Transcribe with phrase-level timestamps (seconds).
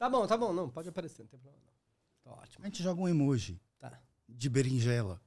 [0.00, 0.50] Tá bom, tá bom.
[0.54, 1.62] Não, pode aparecer, não tem problema.
[2.24, 2.64] Tá ótimo.
[2.64, 3.92] A gente joga um emoji Tá.
[4.26, 5.20] de berinjela.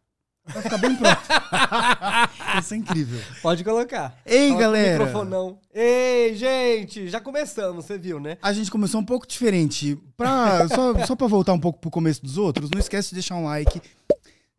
[0.46, 1.22] Vai ficar bem pronto.
[2.60, 3.22] Isso é incrível.
[3.44, 4.20] Pode colocar.
[4.26, 5.06] Ei, Coloca galera.
[5.06, 5.60] Microfonão.
[5.72, 8.40] Ei, gente, já começamos, você viu, né?
[8.42, 9.96] A gente começou um pouco diferente.
[10.18, 13.36] Pra, só, só pra voltar um pouco pro começo dos outros, não esquece de deixar
[13.36, 13.80] um like.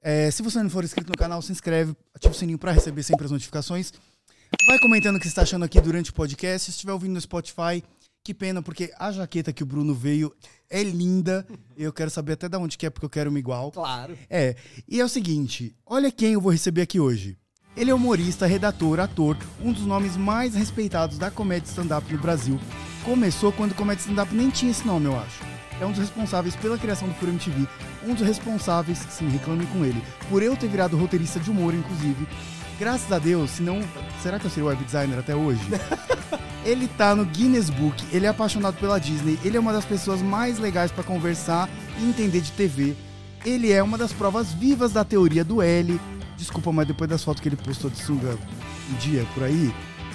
[0.01, 3.03] É, se você não for inscrito no canal, se inscreve, ativa o sininho pra receber
[3.03, 3.93] sempre as notificações.
[4.69, 6.67] Vai comentando o que você está achando aqui durante o podcast.
[6.67, 7.83] Se estiver ouvindo no Spotify,
[8.25, 10.35] que pena, porque a jaqueta que o Bruno veio
[10.71, 11.47] é linda.
[11.77, 13.71] Eu quero saber até de onde que é, porque eu quero uma igual.
[13.71, 14.17] Claro.
[14.31, 14.57] É,
[14.89, 17.37] e é o seguinte, olha quem eu vou receber aqui hoje.
[17.77, 22.59] Ele é humorista, redator, ator, um dos nomes mais respeitados da comédia stand-up no Brasil.
[23.05, 25.43] Começou quando comédia stand-up nem tinha esse nome, eu acho.
[25.79, 27.69] É um dos responsáveis pela criação do Furo MTV,
[28.07, 32.27] um dos responsáveis, sim, reclame com ele, por eu ter virado roteirista de humor, inclusive.
[32.79, 33.81] Graças a Deus, senão,
[34.23, 35.61] será que eu seria web designer até hoje?
[36.65, 40.23] Ele tá no Guinness Book, ele é apaixonado pela Disney, ele é uma das pessoas
[40.23, 41.69] mais legais pra conversar
[42.01, 42.97] e entender de TV.
[43.45, 46.01] Ele é uma das provas vivas da teoria do L.
[46.39, 48.39] Desculpa, mas depois das fotos que ele postou de sunga
[48.91, 49.75] um dia por aí,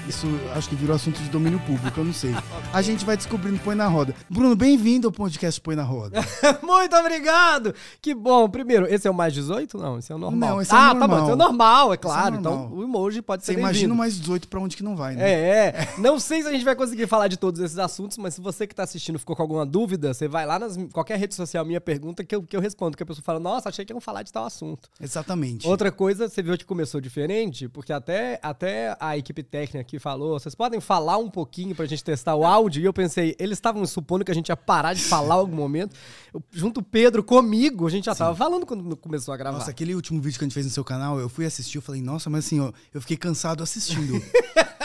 [0.10, 2.32] isso acho que virou assunto de domínio público, eu não sei.
[2.74, 4.16] A gente vai descobrindo Põe na Roda.
[4.28, 6.20] Bruno, bem-vindo ao podcast Põe na Roda.
[6.64, 7.76] Muito obrigado!
[8.02, 8.50] Que bom.
[8.50, 9.78] Primeiro, esse é o mais 18?
[9.78, 10.50] Não, esse é o normal.
[10.50, 11.20] Não, esse é o ah, tá bom, normal.
[11.20, 12.42] esse é o normal, é claro.
[12.42, 12.54] normal.
[12.66, 13.96] Então o emoji pode ser Você imagina bem-vindo.
[13.96, 15.30] mais 18 pra onde que não vai, né?
[15.30, 15.90] É, é.
[16.00, 18.66] Não sei se a gente vai conseguir falar de todos esses assuntos, mas se você
[18.66, 21.82] que tá assistindo ficou com alguma dúvida, você vai lá nas qualquer rede social minha
[21.82, 24.24] pergunta que eu, que eu respondo, que a pessoa fala: "Nossa, achei que iam falar
[24.24, 24.90] de tal assunto".
[25.00, 25.68] Exatamente.
[25.68, 30.40] Outra coisa, você viu que começou diferente, porque até, até a equipe técnica aqui falou,
[30.40, 33.86] vocês podem falar um pouquinho pra gente testar o áudio, e eu pensei, eles estavam
[33.86, 35.96] supondo que a gente ia parar de falar em algum momento.
[36.34, 39.60] Eu, junto o Pedro comigo, a gente já tava falando quando começou a gravar.
[39.60, 41.82] Nossa, aquele último vídeo que a gente fez no seu canal, eu fui assistir, eu
[41.82, 44.22] falei, nossa, mas assim, ó, eu fiquei cansado assistindo.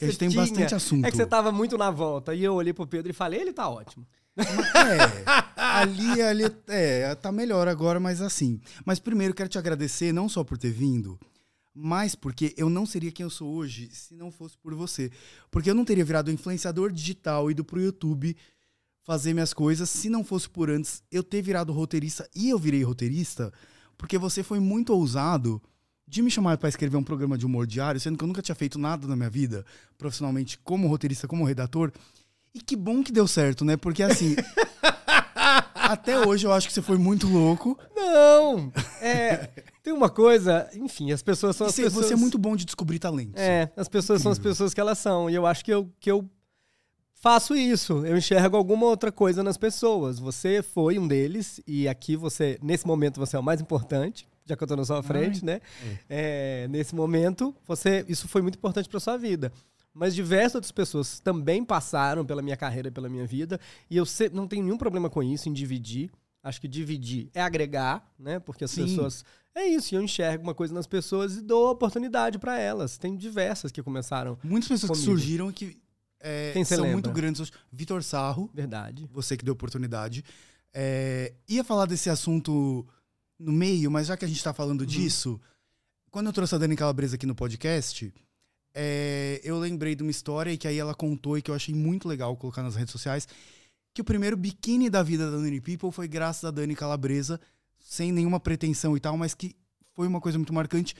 [0.00, 0.42] A gente tem tinha.
[0.42, 1.06] bastante assunto.
[1.06, 3.52] É que você tava muito na volta, e eu olhei pro Pedro e falei, ele
[3.52, 4.04] tá ótimo.
[4.36, 8.60] É, ali, ali, é, tá melhor agora, mas assim.
[8.84, 11.18] Mas primeiro quero te agradecer, não só por ter vindo,
[11.74, 15.10] mas porque eu não seria quem eu sou hoje se não fosse por você.
[15.50, 18.36] Porque eu não teria virado influenciador digital, ido pro YouTube
[19.04, 22.82] fazer minhas coisas, se não fosse por antes eu ter virado roteirista e eu virei
[22.82, 23.52] roteirista,
[23.98, 25.60] porque você foi muito ousado
[26.06, 28.54] de me chamar para escrever um programa de humor diário, sendo que eu nunca tinha
[28.54, 29.64] feito nada na minha vida,
[29.96, 31.90] profissionalmente, como roteirista, como redator.
[32.54, 33.76] E que bom que deu certo, né?
[33.76, 34.36] Porque assim.
[35.74, 37.78] até hoje eu acho que você foi muito louco.
[37.94, 38.72] Não!
[39.00, 39.48] É,
[39.82, 42.06] tem uma coisa, enfim, as pessoas são E as você, pessoas...
[42.06, 43.40] você é muito bom de descobrir talentos.
[43.40, 45.28] É, as pessoas são as pessoas que elas são.
[45.28, 46.28] E eu acho que eu, que eu
[47.14, 48.04] faço isso.
[48.06, 50.18] Eu enxergo alguma outra coisa nas pessoas.
[50.18, 54.56] Você foi um deles, e aqui você, nesse momento, você é o mais importante, já
[54.56, 55.60] que eu tô na sua frente, né?
[56.08, 59.52] É, nesse momento, você, isso foi muito importante pra sua vida.
[59.94, 63.60] Mas diversas outras pessoas também passaram pela minha carreira, pela minha vida,
[63.90, 66.10] e eu não tenho nenhum problema com isso, em dividir.
[66.42, 68.40] Acho que dividir é agregar, né?
[68.40, 68.86] Porque as Sim.
[68.86, 69.24] pessoas.
[69.54, 72.96] É isso, eu enxergo uma coisa nas pessoas e dou oportunidade pra elas.
[72.96, 74.38] Tem diversas que começaram.
[74.42, 75.18] Muitas pessoas que Comigo.
[75.18, 75.82] surgiram e que
[76.20, 76.92] é, são lembra?
[76.92, 77.52] muito grandes.
[77.70, 79.08] Vitor Sarro, Verdade.
[79.12, 80.24] você que deu oportunidade.
[80.72, 82.86] É, ia falar desse assunto
[83.38, 85.38] no meio, mas já que a gente tá falando disso,
[86.10, 88.12] quando eu trouxe a Dani Calabresa aqui no podcast,
[88.74, 92.08] é, eu lembrei de uma história que aí ela contou e que eu achei muito
[92.08, 93.28] legal colocar nas redes sociais,
[93.92, 97.38] que o primeiro biquíni da vida da Dani People foi graças a Dani Calabresa,
[97.92, 99.54] sem nenhuma pretensão e tal, mas que
[99.94, 100.94] foi uma coisa muito marcante.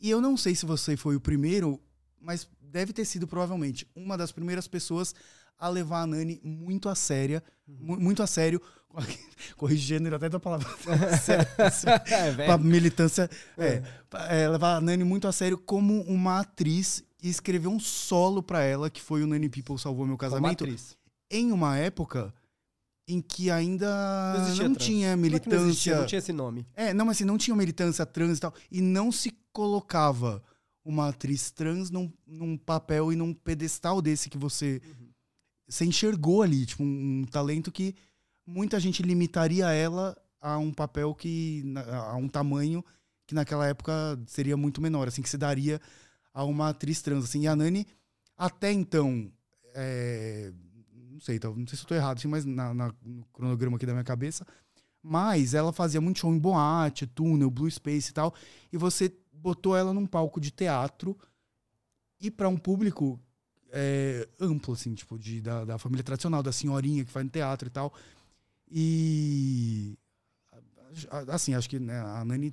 [0.00, 1.80] E eu não sei se você foi o primeiro,
[2.20, 5.12] mas deve ter sido provavelmente uma das primeiras pessoas
[5.58, 8.62] a levar a Nani muito a séria, mu- muito a sério,
[9.56, 10.68] corrigir gênero até da palavra.
[12.38, 17.28] É, militância, é, pra, é, levar a Nani muito a sério como uma atriz e
[17.28, 20.96] escrever um solo pra ela, que foi o Nani People Salvou Meu Casamento, atriz.
[21.28, 22.32] em uma época
[23.12, 23.86] em que ainda
[24.38, 25.96] Não não tinha Não é que não existia, militância.
[25.96, 26.66] não tinha esse nome.
[26.74, 28.54] É, não, mas assim, não tinha militância trans e tal.
[28.70, 30.42] E não se colocava
[30.84, 34.80] uma atriz trans num, num papel e num pedestal desse que você.
[35.68, 37.94] Você enxergou ali, tipo, um, um talento que
[38.46, 41.64] muita gente limitaria ela a um papel que.
[41.92, 42.84] a um tamanho
[43.26, 43.92] que naquela época
[44.26, 45.80] seria muito menor, assim, que se daria
[46.32, 47.24] a uma atriz trans.
[47.24, 47.86] Assim, e a Nani,
[48.36, 49.30] até então.
[49.74, 50.52] é,
[51.20, 53.84] não sei, não sei se eu tô errado, assim, mas na, na- no cronograma aqui
[53.84, 54.46] da minha cabeça.
[55.02, 58.34] Mas ela fazia muito show em boate, túnel, blue space e tal.
[58.72, 61.16] E você botou ela num palco de teatro
[62.20, 63.18] e para um público
[63.70, 67.68] é, amplo, assim, tipo, de, da, da família tradicional, da senhorinha que faz no teatro
[67.68, 67.94] e tal.
[68.70, 69.98] E.
[71.28, 72.52] Assim, acho que né, a Nani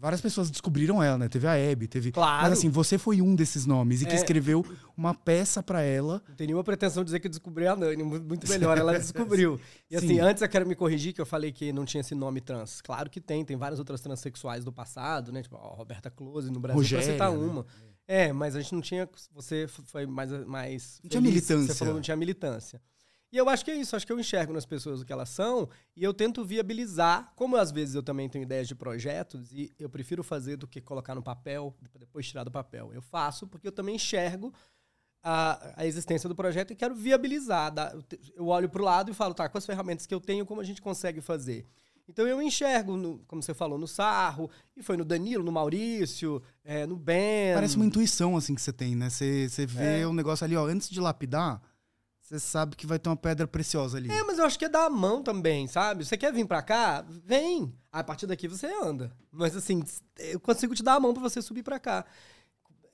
[0.00, 1.28] Várias pessoas descobriram ela, né?
[1.28, 2.10] Teve a Abby, teve.
[2.10, 2.42] Claro.
[2.44, 4.14] Mas assim, você foi um desses nomes e que É.
[4.14, 4.64] escreveu
[4.96, 6.22] uma peça pra ela.
[6.26, 8.92] Não tem nenhuma pretensão de dizer que eu descobri a Nani, mu- muito melhor, ela
[8.98, 9.60] descobriu.
[9.90, 10.20] E assim, Sim.
[10.20, 12.80] antes eu quero me corrigir que eu falei que não tinha esse nome trans.
[12.80, 15.42] Claro que tem, tem várias outras transexuais do passado, né?
[15.42, 17.36] Tipo, a Roberta Close no Brasil, Rogéria, pra citar né?
[17.52, 17.66] uma.
[18.08, 19.08] É, mas a gente não tinha.
[19.34, 20.30] Você foi mais.
[20.46, 21.74] mais Não tinha feliz, militância.
[21.74, 22.80] Você falou não tinha militância.
[23.32, 25.28] E eu acho que é isso, acho que eu enxergo nas pessoas o que elas
[25.28, 29.70] são e eu tento viabilizar, como às vezes eu também tenho ideias de projetos e
[29.78, 32.92] eu prefiro fazer do que colocar no papel, depois tirar do papel.
[32.92, 34.52] Eu faço porque eu também enxergo
[35.22, 37.72] a, a existência do projeto e quero viabilizar.
[38.34, 40.60] eu olho para o lado e falo, tá, com as ferramentas que eu tenho, como
[40.60, 41.66] a gente consegue fazer?
[42.08, 46.42] Então eu enxergo, no- como você falou, no Sarro, e foi no Danilo, no Maurício,
[46.64, 47.54] é, no Ben.
[47.54, 49.08] Parece uma intuição, assim, que você tem, né?
[49.08, 50.06] Você, você vê É.
[50.08, 51.62] um negócio ali, ó, antes de lapidar,
[52.30, 54.08] você sabe que vai ter uma pedra preciosa ali.
[54.08, 56.04] É, mas eu acho que é dar a mão também, sabe?
[56.04, 57.04] Você quer vir pra cá?
[57.24, 57.74] Vem.
[57.90, 59.12] A partir daqui você anda.
[59.32, 59.82] Mas assim,
[60.16, 62.04] eu consigo te dar a mão pra você subir pra cá.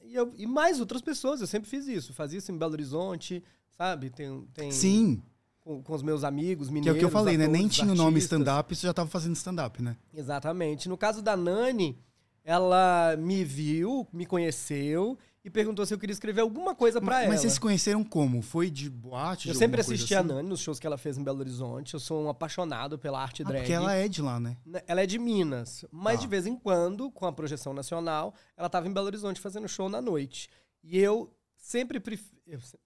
[0.02, 2.14] E, eu- e mais outras pessoas, eu sempre fiz isso.
[2.14, 3.44] Fazia isso em Belo Horizonte,
[3.76, 4.08] sabe?
[4.08, 5.22] Tem, tem Sim,
[5.60, 6.96] com, com os meus amigos que é mineiros.
[6.96, 7.46] o que eu falei, né?
[7.46, 9.98] Nem atores, tinha o nome stand-up, você já tava fazendo stand-up, né?
[10.14, 10.88] Exatamente.
[10.88, 11.98] No caso da Nani,
[12.42, 17.18] ela me viu, me conheceu e perguntou se eu queria escrever alguma coisa pra mas,
[17.22, 17.28] ela.
[17.32, 18.42] mas vocês se conheceram como?
[18.42, 19.46] Foi de boate?
[19.46, 20.28] Eu de sempre assisti a assim?
[20.28, 21.94] Nani nos shows que ela fez em Belo Horizonte.
[21.94, 23.60] Eu sou um apaixonado pela arte Ah, drag.
[23.60, 24.56] porque ela é de lá, né?
[24.66, 26.22] Né, Ela é de Minas, mas Tá.
[26.22, 29.88] de vez em quando, com a projeção nacional, ela estava em Belo Horizonte fazendo show
[29.88, 30.50] na noite.
[30.82, 32.36] E eu sempre prefiro.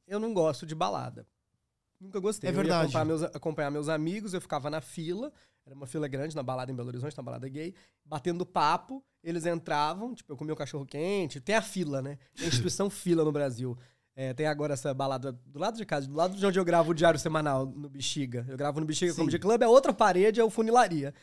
[0.06, 1.26] Eu, não gosto de balada.
[1.98, 2.48] Nunca gostei.
[2.48, 2.82] É Eu ia verdade.
[2.84, 5.32] acompanhar meus, acompanhar meus amigos, eu ficava na fila,
[5.64, 7.74] era uma fila grande na balada em Belo Horizonte, na balada gay,
[8.04, 12.19] batendo papo, eles entravam, tipo, eu comia o cachorro quente, tem a fila, né?
[12.34, 13.76] Tem a instituição fila no Brasil.
[14.17, 16.90] É, tem agora essa balada do lado de casa, do lado de onde eu gravo
[16.90, 18.44] o Diário Semanal, no Bexiga.
[18.49, 19.19] Eu gravo no Bexiga Sim.
[19.19, 21.14] Comedy Club, a outra parede é o Funilaria.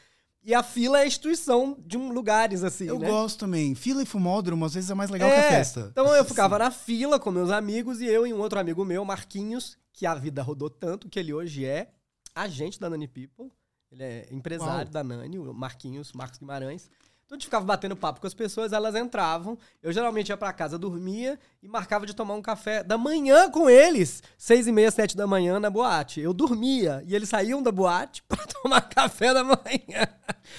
[0.44, 3.10] E a fila é a instituição de um lugares, assim, Eu né?
[3.10, 3.76] gosto também.
[3.76, 5.90] Fila e fumódromo, às vezes é mais legal que a É, festa.
[5.92, 9.04] Então eu ficava na fila com meus amigos e eu e um outro amigo meu,
[9.04, 11.90] Marquinhos, que a vida rodou tanto que ele hoje é
[12.34, 13.52] agente da Nani People.
[13.92, 14.92] Ele é empresário Uau.
[14.94, 16.90] da Nani, o Marquinhos, Marcos Guimarães.
[17.28, 19.58] Então a gente ficava batendo papo com as pessoas, elas entravam.
[19.84, 23.70] Eu geralmente ia pra casa, dormia e marcava de tomar um café da manhã com
[23.70, 24.24] eles.
[24.38, 26.22] Seis e meia, sete da manhã na boate.
[26.22, 30.08] Eu dormia e eles saíam da boate pra tomar café da manhã.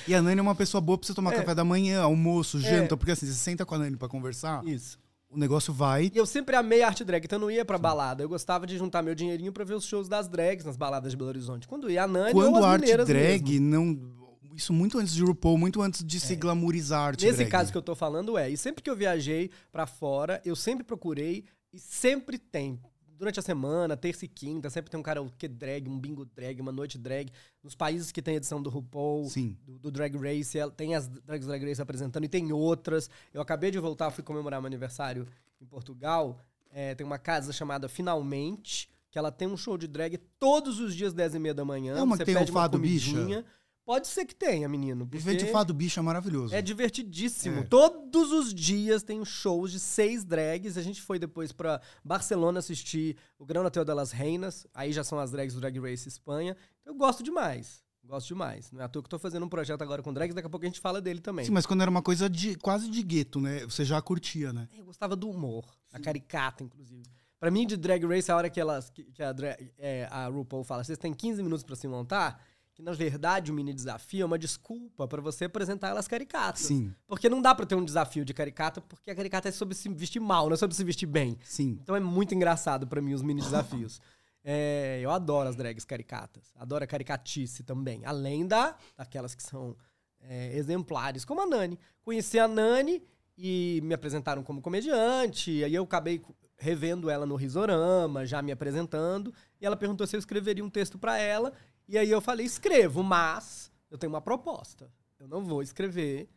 [0.06, 1.36] E a Nani é uma pessoa boa pra você tomar É.
[1.36, 2.60] café da manhã, almoço, É.
[2.60, 4.98] janta, porque assim, você senta com a Nani pra conversar, Isso.
[5.30, 6.10] o negócio vai.
[6.14, 8.22] E eu sempre amei arte drag, então eu não ia pra balada.
[8.22, 11.16] Eu gostava de juntar meu dinheirinho pra ver os shows das drags nas baladas de
[11.16, 11.66] Belo Horizonte.
[11.66, 13.70] Quando ia a Nani ou Quando as a arte drag mesmo.
[13.70, 14.27] não.
[14.54, 17.50] Isso muito antes de RuPaul, muito antes de se glamourizar Nesse drag.
[17.50, 20.84] caso que eu tô falando é, e sempre que eu viajei pra fora, eu sempre
[20.84, 22.80] procurei e sempre tem.
[23.18, 26.70] Durante a semana, terça e quinta, sempre tem um karaokê drag, um bingo drag, uma
[26.70, 27.32] noite drag.
[27.64, 29.56] Nos países que tem edição do RuPaul, Sim.
[29.66, 33.10] do, do Drag Race, ela- tem as Drags Drag Race apresentando e tem outras.
[33.34, 35.26] Eu acabei de voltar, fui comemorar meu aniversário
[35.60, 36.38] em Portugal.
[36.72, 40.94] É, tem uma casa chamada Finalmente, que ela tem um show de drag todos os
[40.94, 41.96] dias, 10 e meia da manhã.
[41.96, 43.44] É uma Você tem o pede uma Fado Bicha?
[43.88, 45.06] Pode ser que tenha, menino.
[45.06, 46.54] De porque fado bicho é maravilhoso.
[46.54, 47.60] É divertidíssimo.
[47.60, 47.62] É.
[47.62, 50.76] Todos os dias tem shows de seis drags.
[50.76, 54.66] A gente foi depois pra Barcelona assistir o Grão Hotel delas Reinas.
[54.74, 56.54] Aí já são as drags do Drag Race Espanha.
[56.84, 57.82] Eu gosto demais.
[58.04, 58.70] Gosto demais.
[58.72, 60.34] Não é à toa que eu tô fazendo um projeto agora com drags.
[60.34, 61.46] Daqui a pouco a gente fala dele também.
[61.46, 63.60] Sim, mas quando era uma coisa de quase de gueto, né?
[63.60, 64.68] Você já curtia, né?
[64.76, 67.04] Eu gostava do humor, a caricata, inclusive.
[67.40, 70.26] Pra mim, de Drag Race, a hora que, elas, que, que a, drag- é, a
[70.26, 72.44] RuPaul fala, vocês têm 15 minutos pra se montar,
[72.78, 76.60] que na verdade o mini desafio é uma desculpa pra você apresentar elas caricatas.
[76.62, 79.74] Sim, Porque não dá pra ter um desafio de caricata, porque a caricata é sobre
[79.74, 81.36] se vestir mal, não é sobre se vestir bem.
[81.42, 81.76] sim.
[81.82, 84.00] Então é muito engraçado pra mim os mini desafios.
[84.50, 86.52] É, eu adoro as drags caricatas.
[86.56, 88.06] Adoro a caricatice também.
[88.06, 89.76] Além da, daquelas que são
[90.20, 91.78] é, exemplares, como a Nani.
[92.00, 93.02] Conheci a Nani
[93.36, 95.62] e me apresentaram como comediante.
[95.62, 96.22] Aí eu acabei
[96.56, 99.34] revendo ela no Risorama, já me apresentando.
[99.60, 101.52] E ela perguntou se eu escreveria um texto pra ela.
[101.88, 104.92] E aí eu falei, escrevo, mas eu tenho uma proposta.
[105.18, 106.28] Eu não vou escrever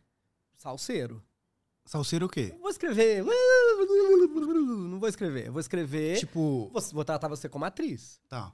[0.56, 1.22] salseiro.
[1.84, 2.50] Salseiro o quê?
[2.52, 3.22] Não vou escrever.
[3.24, 5.46] Não vou escrever.
[5.48, 6.18] Eu vou escrever.
[6.18, 8.20] Tipo, Vou, vou tratar você como atriz.
[8.28, 8.52] tá.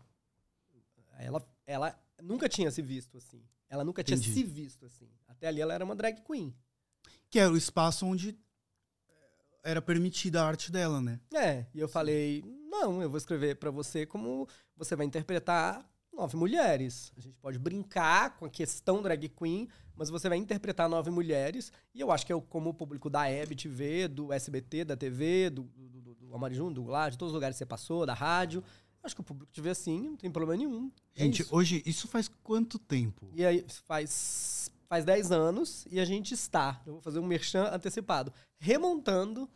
[1.20, 3.42] Ela, ela nunca tinha se visto assim.
[3.68, 4.32] Ela nunca tinha Entendi.
[4.32, 5.08] se visto assim.
[5.26, 6.54] Até ali ela era uma drag queen.
[7.28, 8.38] Que era o espaço onde
[9.64, 11.20] era permitida a arte dela, né?
[11.34, 15.84] É, e eu falei: não, eu vou escrever pra você como você vai interpretar
[16.18, 17.12] nove mulheres.
[17.16, 21.72] A gente pode brincar com a questão drag queen, mas você vai interpretar nove mulheres.
[21.94, 25.48] E eu acho que é como o público da Hebe TV, do SBT, da TV,
[25.48, 28.14] do, do, do, do Amarijum, do lá, de todos os lugares que você passou, da
[28.14, 28.64] rádio.
[29.00, 30.90] Acho que o público te vê assim, não tem problema nenhum.
[31.14, 31.54] É Gente, isso.
[31.54, 33.30] hoje, isso faz quanto tempo?
[33.32, 37.64] E aí faz faz 10 anos e a gente está, eu vou fazer um merchan
[37.70, 39.48] antecipado, remontando.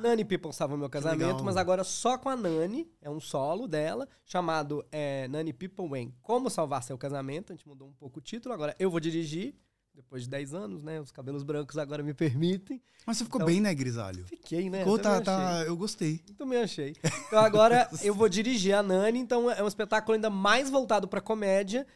[0.00, 4.08] Nani People Salva Meu Casamento, mas agora só com a Nani, é um solo dela,
[4.24, 7.52] chamado é, Nani People When Como Salvar Seu Casamento.
[7.52, 9.54] A gente mudou um pouco o título, agora eu vou dirigir,
[9.94, 11.00] depois de 10 anos, né?
[11.00, 12.82] Os cabelos brancos agora me permitem.
[13.06, 14.26] Mas você ficou Então- bem, né, Grisalho?
[14.26, 14.80] Fiquei, né?
[14.80, 16.18] Ficou, tá, tá, eu gostei.
[16.36, 16.94] Também achei.
[17.28, 21.20] Então agora eu vou dirigir a Nani, então é um espetáculo ainda mais voltado pra
[21.20, 21.86] comédia.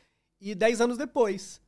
[0.40, 1.60] E 10 anos depois,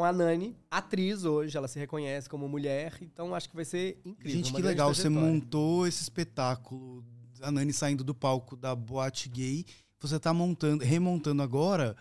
[0.00, 4.00] com a Nani, atriz hoje, ela se reconhece como mulher, então acho que vai ser
[4.02, 4.36] incrível.
[4.38, 4.94] Gente, que legal.
[4.94, 7.04] Você montou esse espetáculo,
[7.42, 9.66] a Nani saindo do palco da boate gay.
[9.98, 11.94] Você tá montando, remontando agora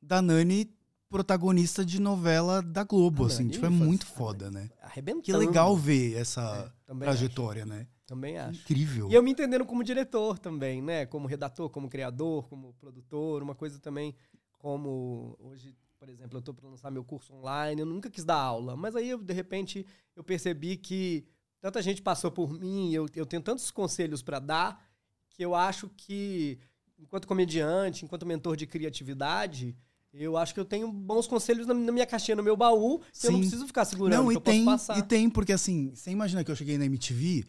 [0.00, 0.74] da Nani
[1.10, 3.42] protagonista de novela da Globo, A assim.
[3.42, 4.70] Nani Tipo, é muito foda, né?
[4.80, 5.24] Arrebentando.
[5.24, 7.80] Que legal ver essa É, trajetória, né?
[7.80, 8.62] acho, também acho.
[8.62, 9.10] Incrível.
[9.10, 11.04] E eu me entendendo como diretor também, né?
[11.04, 14.14] Como redator, como criador, como produtor, uma coisa também
[14.58, 15.76] como hoje,
[16.06, 18.94] por exemplo, eu tô para lançar meu curso online, eu nunca quis dar aula, mas
[18.94, 19.84] aí eu, de repente
[20.14, 21.26] eu percebi que
[21.60, 24.88] tanta gente passou por mim, eu, eu tenho tantos conselhos para dar
[25.30, 26.60] que eu acho que
[26.96, 29.76] enquanto comediante, enquanto mentor de criatividade,
[30.12, 33.32] eu acho que eu tenho bons conselhos na, minha caixinha, no meu baú, que eu
[33.32, 33.40] não Sim.
[33.40, 34.64] preciso ficar segurando, Não, e eu tem,
[34.96, 37.44] e tem, porque assim, você imagina que eu cheguei na MTV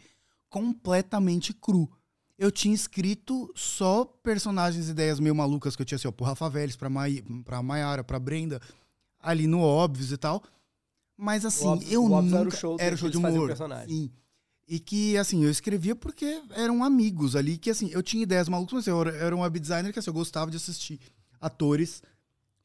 [0.49, 1.87] completamente cru.
[2.37, 6.47] Eu tinha escrito só personagens, ideias meio malucas que eu tinha assim, ó, pro Rafa
[6.49, 8.61] Vélez, pra, Mai, pra Maiara, pra Brenda,
[9.19, 10.43] ali no Óbvios e tal.
[11.17, 12.39] Mas assim, Óbvios- eu o Óbvios nunca...
[12.41, 13.49] era o show era o show de humor.
[13.89, 14.11] Sim.
[14.67, 18.73] E que, assim, eu escrevia porque eram amigos ali, que assim, eu tinha ideias malucas,
[18.73, 20.99] mas eu era- era um web designer que assim, eu gostava de assistir
[21.41, 22.03] atores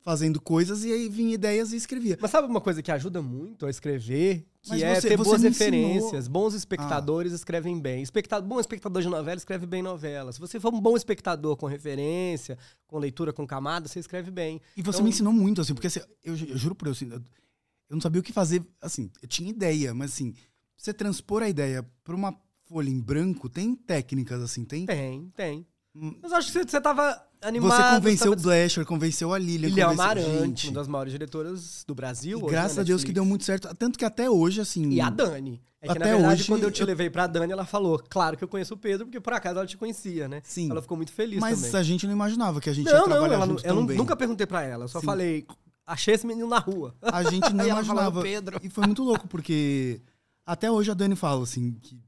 [0.03, 2.19] fazendo coisas e aí vinha ideias e escrevia.
[2.21, 4.45] Mas sabe uma coisa que ajuda muito a escrever?
[4.61, 6.29] Que Mas é você- ter você boas referências.
[6.29, 8.03] Bons espectadores escrevem bem.
[8.03, 8.41] Especta...
[8.41, 10.33] Bom espectador de novela escreve bem novela.
[10.33, 14.61] Se você for um bom espectador com referência, com leitura com camada, você escreve bem.
[14.77, 17.07] E você Então- me ensinou muito, assim, porque assim, eu, eu juro por Deus, assim,
[17.11, 20.35] eu, eu não sabia o que fazer, assim, eu tinha ideia, mas assim,
[20.77, 24.87] você transpor a ideia pra uma folha em branco, tem técnicas, assim, tem...
[24.87, 25.67] Tem, tem.
[25.95, 26.17] Hum.
[26.23, 27.71] Mas eu acho que você, você tava animado.
[27.77, 28.37] Você convenceu o.
[28.37, 30.05] Blasher, convenceu a Lilian, Ilha convenceu...
[30.05, 32.39] Amarante, uma das maiores diretoras do Brasil.
[32.39, 34.91] e hoje graças na a Deus que deu muito certo, tanto que até hoje, assim...
[34.91, 35.61] E a Dani.
[35.81, 38.01] É que, na Até verdade, hoje, quando eu te eu- levei pra Dani, ela falou,
[38.09, 40.41] claro que eu conheço o Pedro, porque por acaso ela te conhecia, né?
[40.45, 40.71] Sim.
[40.71, 41.81] Ela ficou muito feliz Mas também.
[41.81, 43.97] a gente não imaginava que a gente ia Não, não, trabalhar ela, não- junto eu
[43.97, 45.07] nunca perguntei pra ela, só Sim.
[45.07, 45.45] falei,
[45.85, 46.95] achei esse menino na rua.
[47.03, 48.23] A gente não ela falou, imaginava.
[48.23, 48.61] Pedro.
[48.63, 50.01] E foi muito louco, porque
[50.47, 51.99] até hoje a Dani fala, assim, que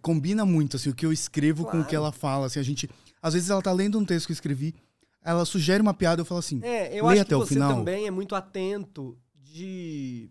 [0.00, 1.86] combina muito, assim, o que eu escrevo com o Claro.
[1.86, 2.88] que ela fala, assim, a gente...
[3.22, 4.74] Às vezes ela tá lendo um texto que eu escrevi,
[5.22, 7.72] ela sugere uma piada, eu falo assim, É, eu acho até que você final.
[7.72, 10.28] também é muito atento de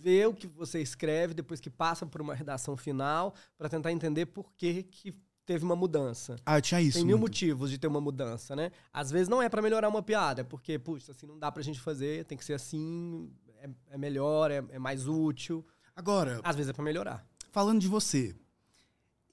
[0.00, 4.26] ver o que você escreve depois que passa por uma redação final pra tentar entender
[4.26, 5.14] por que, que
[5.46, 6.36] teve uma mudança.
[6.44, 6.98] ah, tinha isso.
[6.98, 7.30] Tem mil muito.
[7.32, 8.70] motivos de ter uma mudança, né?
[8.92, 11.62] Às vezes não é pra melhorar uma piada, é porque, puxa, assim não dá pra
[11.62, 15.64] gente fazer, tem que ser assim, é, é melhor, é, é mais útil.
[15.94, 17.24] Agora, Às vezes é pra melhorar.
[17.52, 18.34] falando de você,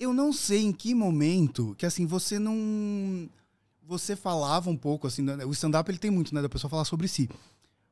[0.01, 3.29] eu não sei em que momento que, assim, você não...
[3.83, 6.85] Você falava um pouco, assim, né, o stand-up ele tem muito, né, da pessoa falar
[6.85, 7.29] sobre si.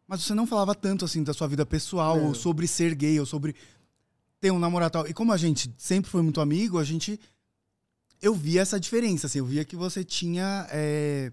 [0.08, 2.28] Mas você não falava tanto, assim, da sua vida pessoal, Não.
[2.30, 3.56] ou sobre ser gay, ou sobre
[4.40, 5.08] ter um namorado tal.
[5.08, 7.20] E como a gente sempre foi muito amigo, a gente...
[8.20, 11.32] Eu via essa diferença, assim, eu via que você tinha, é,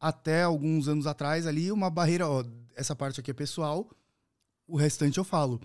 [0.00, 2.44] até alguns anos atrás ali, uma barreira, ó,
[2.74, 3.88] essa parte aqui é pessoal,
[4.66, 5.60] o restante eu falo.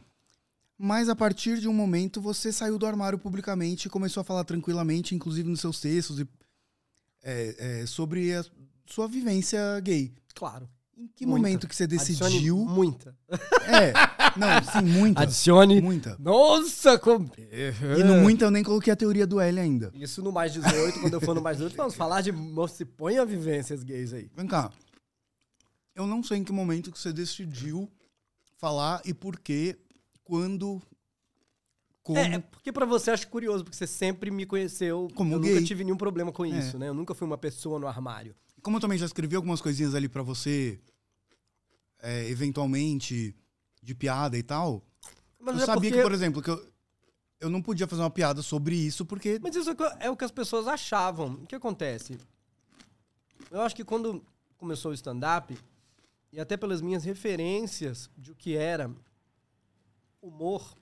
[0.77, 4.43] Mas a partir de um momento você saiu do armário publicamente e começou a falar
[4.43, 6.27] tranquilamente, inclusive nos seus textos, e,
[7.23, 8.43] é, é, sobre a
[8.85, 10.11] sua vivência gay.
[10.35, 10.67] Claro.
[10.95, 11.37] Em que Muita.
[11.41, 12.57] momento que você Adicione decidiu?
[12.57, 13.17] muita.
[13.65, 13.93] É,
[14.37, 15.21] não, sim, muita.
[15.21, 15.81] Adicione.
[15.81, 16.15] Muita.
[16.19, 17.31] Nossa, como.
[17.37, 19.91] E no muita eu nem coloquei a teoria do L ainda.
[19.95, 22.31] Isso no mais 18, quando eu for no mais 18, vamos falar de.
[22.69, 24.29] Se põe a vivências gays aí.
[24.35, 24.71] Vem cá.
[25.95, 27.89] Eu não sei em que momento que você decidiu
[28.57, 29.77] falar e por quê,
[30.23, 30.81] quando,
[32.01, 32.17] como.
[32.19, 35.07] É, é porque pra você acho curioso, porque você sempre me conheceu.
[35.15, 35.53] Como eu gay.
[35.53, 36.49] nunca tive nenhum problema com É.
[36.49, 36.87] isso, né?
[36.89, 38.35] Eu nunca fui uma pessoa no armário.
[38.61, 40.79] Como eu também já escrevi algumas coisinhas ali pra você,
[42.01, 43.35] é, eventualmente,
[43.81, 44.81] de piada e tal,
[45.39, 46.65] Mas eu é sabia porque- que, por exemplo, que eu,
[47.41, 49.39] eu não podia fazer uma piada sobre isso porque.
[49.41, 51.33] Mas isso é o que as pessoas achavam.
[51.33, 52.17] O que acontece?
[53.51, 54.23] Eu acho que quando
[54.57, 55.57] começou o stand-up,
[56.31, 58.89] e até pelas minhas referências de o que era
[60.27, 60.75] humor,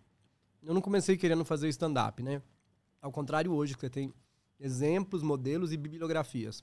[0.64, 2.42] eu não comecei querendo fazer stand-up, né?
[3.02, 4.14] Ao contrário, hoje, que você tem
[4.60, 6.62] exemplos, modelos e bibliografias.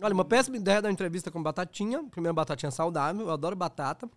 [0.00, 2.02] Olha, uma péssima ideia da entrevista com batatinha.
[2.10, 3.22] Primeiro, batatinha saudável.
[3.26, 4.08] Eu adoro batata.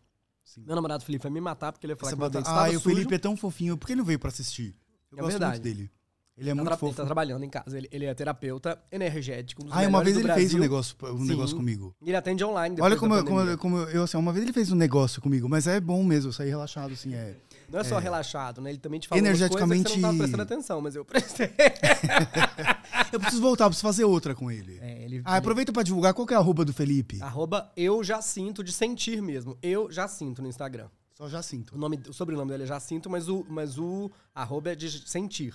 [0.43, 0.63] Sim.
[0.65, 2.79] Meu namorado Felipe vai me matar porque ele ia falar Essa que batata- Ah, o.
[2.79, 3.75] Felipe é tão fofinho.
[3.77, 4.75] Por que ele não veio pra assistir?
[5.11, 5.51] Eu É gosto verdade.
[5.53, 5.91] muito dele.
[6.37, 6.91] Ele é Tá muito tra- fofo.
[6.91, 7.77] Ele tá trabalhando em casa.
[7.77, 9.65] Ele, ele é terapeuta energético.
[9.65, 11.27] Um Ah, uma vez ele fez um negócio, um Sim.
[11.27, 11.95] negócio comigo.
[12.01, 12.75] Ele atende online.
[12.75, 15.21] depois Olha como, eu- como, eu- como eu, assim, uma vez ele fez um negócio
[15.21, 17.35] comigo, mas é bom mesmo, saí relaxado, assim, é.
[17.71, 18.69] Não é só relaxado, né?
[18.71, 21.49] Ele também te fala Energeticamente- coisas que você não tava prestando atenção, mas eu prestei.
[23.11, 24.79] Eu preciso voltar, preciso fazer outra com ele.
[24.81, 27.21] É, ele, Ah, aproveita pra divulgar qual que é a arroba do Felipe.
[27.21, 29.57] Arroba eu já sinto, de sentir mesmo.
[29.61, 30.87] Eu já sinto no Instagram.
[31.13, 31.77] Só já O, sinto.
[31.77, 35.53] nome, o sobrenome dele é Jacinto, mas o, mas o arroba é de sentir.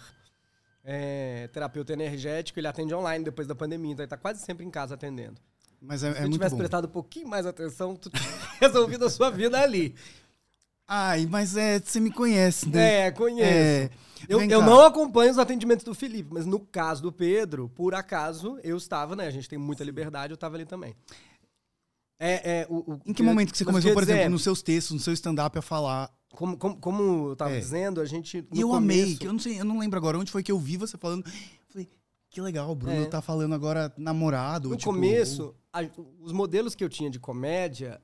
[0.85, 4.71] É, terapeuta energético, ele atende online depois da pandemia, então ele tá quase sempre em
[4.71, 5.41] casa atendendo.
[5.81, 6.59] Mas é, Se é eu tivesse bom.
[6.59, 8.29] prestado um pouquinho mais atenção, tu tinha
[8.61, 9.95] resolvido a sua vida ali.
[10.89, 13.07] Ai, mas é, você me conhece, né?
[13.07, 13.43] É, conheço.
[13.51, 13.91] É,
[14.29, 18.59] Eu, eu não acompanho os atendimentos do Felipe, mas no caso do Pedro, por acaso,
[18.63, 19.27] eu estava, né?
[19.27, 20.95] A gente tem muita liberdade, eu estava ali também.
[22.19, 24.63] É, é, o, o- Em que momento que você começou, por dizer, exemplo, nos seus
[24.63, 26.11] textos, no seu stand-up a falar?
[26.33, 27.59] Como, como, como eu tava É.
[27.61, 28.47] dizendo, a gente.
[28.53, 30.51] E eu amei, começo- que eu não sei, eu não lembro agora onde foi que
[30.53, 31.25] eu vi você falando.
[31.69, 31.89] Falei,
[32.31, 33.07] que legal, o Bruno É.
[33.07, 34.71] tá falando agora namorado.
[34.71, 35.83] No tipo, começo, a-
[36.21, 38.01] os modelos que eu tinha de comédia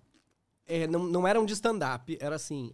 [0.67, 2.17] é, não, não eram de stand-up.
[2.21, 2.73] Era assim,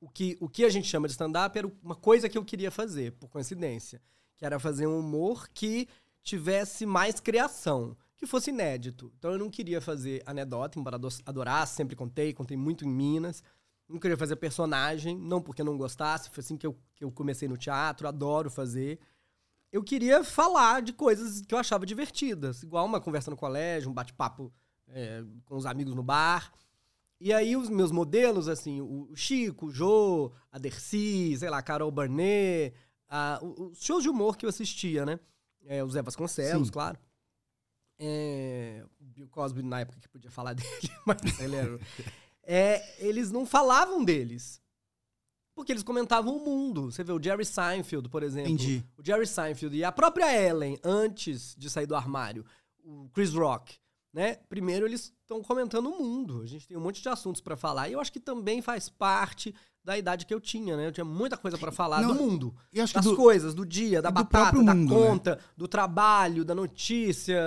[0.00, 2.70] o que, o que a gente chama de stand-up era uma coisa que eu queria
[2.70, 4.00] fazer, por coincidência.
[4.36, 5.88] Que era fazer um humor que
[6.22, 9.12] tivesse mais criação, que fosse inédito.
[9.18, 13.42] Então eu não queria fazer anedota, embora ado- adorasse, sempre contei, contei muito em Minas.
[13.88, 17.48] Não queria fazer personagem, não porque não gostasse, foi assim que eu, que eu comecei
[17.48, 19.00] no teatro, adoro fazer
[19.72, 23.94] eu queria falar de coisas que eu achava divertidas, igual uma conversa no colégio, um
[23.94, 24.52] bate-papo
[24.88, 26.52] é, com os amigos no bar.
[27.20, 31.62] E aí os meus modelos, assim, o Chico, o Jô, a Dercy, sei lá, a
[31.62, 32.74] Carol Barnet,
[33.08, 35.20] a- os shows de humor que eu assistia, né?
[35.66, 36.72] É, o Zé Vasconcelos, Sim.
[36.72, 36.98] claro.
[37.98, 41.78] É, o Bill Cosby, na época que podia falar dele, mas ele era...
[42.42, 44.60] É, eles não falavam deles.
[45.54, 46.90] Porque eles comentavam o mundo.
[46.90, 48.50] Você vê o Jerry Seinfeld, por exemplo.
[48.50, 48.82] Entendi.
[48.96, 52.46] O Jerry Seinfeld e a própria Ellen, antes de sair do armário,
[52.82, 53.76] o Chris Rock,
[54.12, 54.34] né?
[54.48, 56.42] Primeiro eles estão comentando o mundo.
[56.42, 57.88] A gente tem um monte de assuntos pra falar.
[57.88, 60.86] E eu acho que também faz parte da idade que eu tinha, né?
[60.88, 62.54] Eu tinha muita coisa pra falar Não, do mundo.
[62.72, 65.06] Das do, coisas, do dia, da batata, da mundo, né?
[65.06, 67.38] conta, do trabalho, da notícia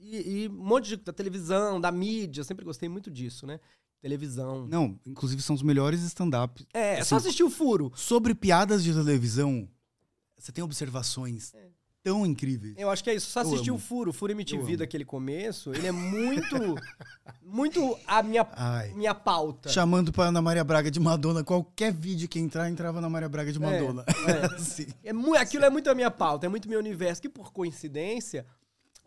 [0.00, 2.40] e, e um monte de da televisão, da mídia.
[2.40, 3.60] Eu sempre gostei muito disso, né?
[4.00, 4.66] Televisão.
[4.66, 6.66] Não, inclusive são os melhores stand-up.
[6.72, 7.90] É, Assim, só assistir o furo.
[7.96, 9.68] Sobre piadas de televisão,
[10.36, 11.52] você tem observações
[12.08, 12.74] tão incríveis.
[12.76, 13.30] Eu acho que é isso.
[13.30, 13.78] Só assistir o.
[13.78, 16.56] Furo, o Furo MTV daquele começo, ele é muito,
[17.42, 18.92] muito a minha, Ai.
[18.94, 19.68] minha pauta.
[19.68, 21.44] Chamando pra Ana Maria Braga de Madonna.
[21.44, 24.04] Qualquer vídeo que entrar, entrava Ana Maria Braga de Madonna.
[24.26, 24.88] é.
[25.08, 28.44] É mu- aquilo é muito a minha pauta, é muito meu universo, que por coincidência,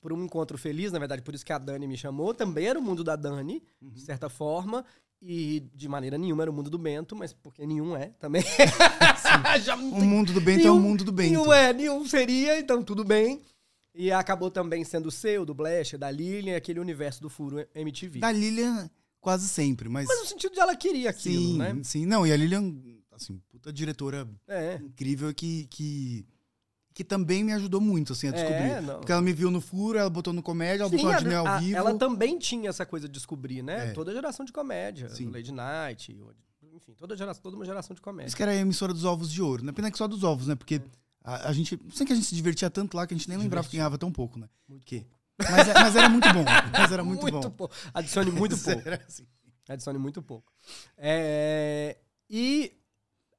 [0.02, 2.80] por um encontro feliz, na verdade, por isso que a Dani me chamou, também era
[2.80, 3.90] o mundo da Dani, Uhum.
[3.90, 4.84] de certa forma,
[5.22, 8.44] e de maneira nenhuma era o mundo do Bento, mas porque nenhum é também.
[9.80, 11.32] O mundo do Bento é o mundo do Bento.
[11.32, 13.42] Nenhum é, nenhum seria, então tudo bem.
[13.94, 18.20] E acabou também sendo o seu, do Blash, da Lilian, aquele universo do Furo MTV.
[18.20, 20.08] Da Lilian, quase sempre, mas.
[20.08, 21.80] Mas no sentido de ela queria aquilo, sim, né?
[21.84, 22.06] sim.
[22.06, 22.74] Não, e a Lilian,
[23.12, 24.76] assim, puta diretora É.
[24.82, 26.26] incrível que, que,
[27.04, 28.70] que também me ajudou muito, assim, a descobrir.
[28.72, 28.82] É.
[28.82, 31.36] Porque ela me viu no furo, ela botou no comédia, ela Sim, botou a Disney
[31.36, 31.78] ao vivo.
[31.78, 33.90] ela também tinha essa coisa de descobrir, né?
[33.90, 33.92] É.
[33.94, 35.10] Toda geração de comédia.
[35.10, 35.30] Sim.
[35.32, 36.16] Lady Night,
[36.74, 38.28] enfim, toda, geração, toda uma geração de comédia.
[38.28, 39.64] Isso que era a emissora dos ovos de ouro.
[39.64, 40.56] Não é pena que só dos ovos, né?
[40.56, 40.82] Porque
[41.24, 41.80] a, a gente.
[41.94, 43.98] Sei que a gente se divertia tanto lá que a gente nem lembrava que ganhava
[43.98, 44.48] tão pouco, né?
[44.70, 45.06] Muito Que?
[45.40, 46.44] Mas, é- mas era muito bom.
[46.72, 47.42] Mas era muito, bom.
[47.52, 47.74] pouco.
[47.94, 48.84] Adicione muito pouco.
[49.08, 49.26] Assim.
[49.68, 50.52] Adicione muito pouco.
[50.98, 51.98] É,
[52.30, 52.72] E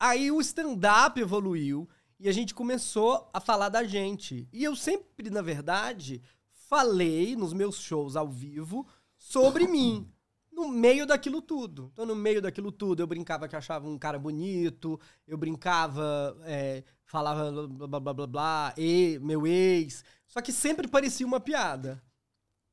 [0.00, 1.88] aí o stand-up evoluiu
[2.22, 4.48] e a gente começou a falar da gente.
[4.52, 8.86] E eu sempre, na verdade, falei nos meus shows ao vivo
[9.18, 10.08] sobre mim.
[10.52, 11.90] No meio daquilo tudo.
[11.92, 16.84] Então, no meio daquilo tudo, eu brincava que achava um cara bonito, eu brincava, é,
[17.04, 20.04] falava blá blá blá blá blá, e, meu ex.
[20.28, 22.00] Só que sempre parecia uma piada.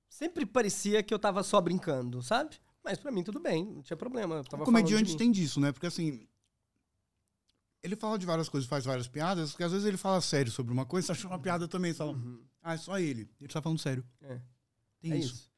[0.07, 2.57] Sempre parecia que eu tava só brincando, sabe?
[2.83, 4.41] Mas pra mim tudo bem, não tinha problema.
[4.51, 5.71] O comediante tem disso, né?
[5.71, 6.27] Porque assim.
[7.81, 10.73] Ele fala de várias coisas, faz várias piadas, porque às vezes ele fala sério sobre
[10.73, 12.43] uma coisa, você acha uma piada também, você fala, Uhum.
[12.61, 13.29] ah, é só ele.
[13.39, 14.03] Ele tá falando sério.
[14.21, 14.39] É.
[14.99, 15.33] Tem é isso.
[15.33, 15.49] isso.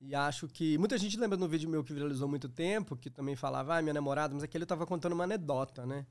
[0.00, 0.76] E acho que.
[0.78, 3.82] Muita gente lembra no vídeo meu que viralizou há muito tempo, que também falava, ah,
[3.82, 6.04] minha namorada, mas aquele eu tava contando uma anedota, né?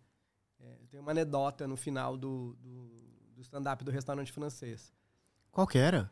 [0.59, 2.87] É, tem uma anedota no final do, do,
[3.35, 4.93] do stand-up do restaurante francês.
[5.51, 6.09] Qual que era?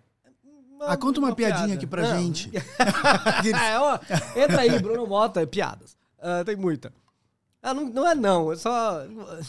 [0.82, 1.74] Ah, conta uma piadinha piada.
[1.74, 2.22] aqui pra Não.
[2.22, 2.52] gente.
[2.56, 4.00] é, ó,
[4.36, 5.98] entra aí, Bruno Mota, piadas.
[6.18, 6.94] Ah, tem muita.
[7.62, 9.02] Ah, não, não é não, é só.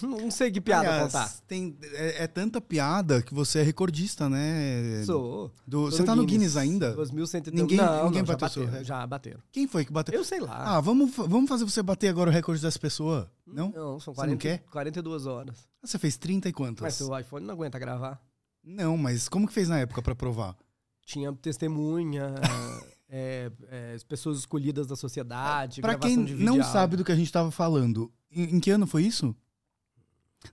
[0.03, 1.33] Não sei que piada Aliás, contar.
[1.47, 5.05] Tem, é, é tanta piada que você é recordista, né?
[5.07, 5.53] Sou.
[5.65, 6.93] Do- você tá no Guinness Guinness ainda?
[6.95, 8.85] 2100 Ninguém- não, ninguém não, já bateu seu bateram?
[8.85, 9.41] Já bateram.
[9.53, 10.13] Quem foi que bateu?
[10.17, 10.77] Eu sei lá.
[10.77, 13.31] Ah, vamos, vamos fazer você bater agora o recorde dessa pessoa?
[13.47, 13.71] Não?
[13.71, 14.59] Não, são Você não 40, quer?
[14.71, 15.69] 42 horas.
[15.81, 16.83] Ah, Você fez 30 e quantas?
[16.83, 18.21] Mas seu iPhone não aguenta gravar.
[18.65, 20.57] Não, mas como que fez na época pra provar?
[21.07, 22.35] Tinha testemunha,
[23.11, 27.17] é, é, as pessoas escolhidas da sociedade, Pra gravação quem não sabe do que a
[27.17, 29.35] gente tava falando, em, em que ano foi isso?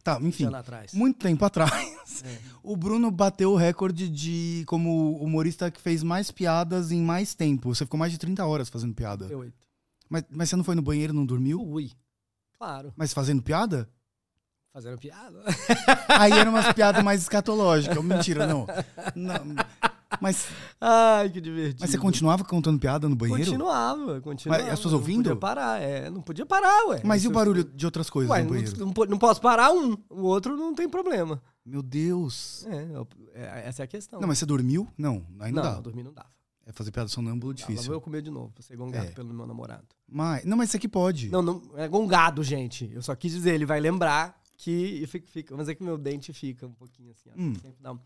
[0.04, 0.94] Tá, enfim, ano atrás.
[0.94, 2.24] muito tempo atrás.
[2.24, 2.38] É.
[2.64, 7.74] O Bruno bateu o recorde de como humorista que fez mais piadas em mais tempo.
[7.74, 9.26] Você ficou mais de 30 horas fazendo piada.
[9.26, 9.66] Deu oito.
[10.10, 11.62] Mas, mas você não foi no banheiro, não dormiu?
[11.62, 11.92] Ui.
[12.58, 12.92] Claro.
[12.98, 13.90] Mas fazendo piada?
[14.74, 15.42] Fazendo piada.
[16.10, 18.04] Aí eram umas piadas mais escatológicas.
[18.04, 18.68] Mentira, não.
[19.16, 19.56] Não,
[20.22, 20.48] Mas,
[20.80, 21.78] Ai, que divertido.
[21.82, 23.44] mas você continuava contando piada no banheiro?
[23.52, 24.64] Continuava, continuava.
[24.64, 25.24] Mas as pessoas Não ouvindo?
[25.24, 26.10] podia parar, é.
[26.10, 27.02] Não podia parar, ué.
[27.04, 28.80] Mas e o barulho de outras coisas Ué, no não, banheiro?
[28.86, 31.42] não não posso parar um, o outro não tem problema.
[31.66, 32.66] Meu Deus.
[32.68, 34.20] É, é, essa é a questão.
[34.22, 34.88] Não, mas você dormiu?
[34.98, 35.80] Não, aí não, não, dá.
[35.82, 36.30] dormir não dava.
[36.66, 37.88] É fazer piada sonâmbulo Dava, Lá difícil.
[37.92, 39.12] vou eu comer de novo, pra ser gongado É.
[39.12, 39.86] pelo meu namorado.
[40.10, 41.30] Mas, não, mas isso aqui pode.
[41.30, 42.90] Não, não, é gongado, gente.
[42.94, 46.34] Eu só quis dizer, ele vai lembrar que fica, fica, mas é que meu dente
[46.34, 47.54] fica um pouquinho assim, ó, Hum.
[47.62, 48.00] sempre dá um...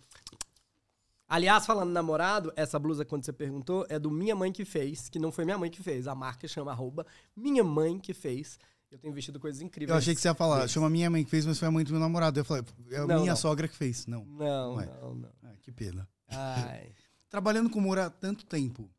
[1.34, 5.18] Aliás, falando namorado, essa blusa, quando você perguntou, é do Minha Mãe Que Fez, que
[5.18, 6.06] não foi minha mãe que fez.
[6.06, 8.60] A marca chama arroba Minha Mãe Que Fez.
[8.92, 9.90] Eu tenho vestido coisas incríveis.
[9.92, 10.72] Eu achei que você ia falar, deles.
[10.72, 12.38] chama minha mãe que fez, mas foi a mãe do meu namorado.
[12.38, 13.36] Eu falei, é a Não, minha não.
[13.38, 14.06] sogra que fez.
[14.08, 14.26] Não.
[14.26, 14.86] Não, Não é.
[14.86, 15.30] não, não.
[15.46, 16.06] Ah, que pena.
[17.30, 18.90] Trabalhando com humor há tanto tempo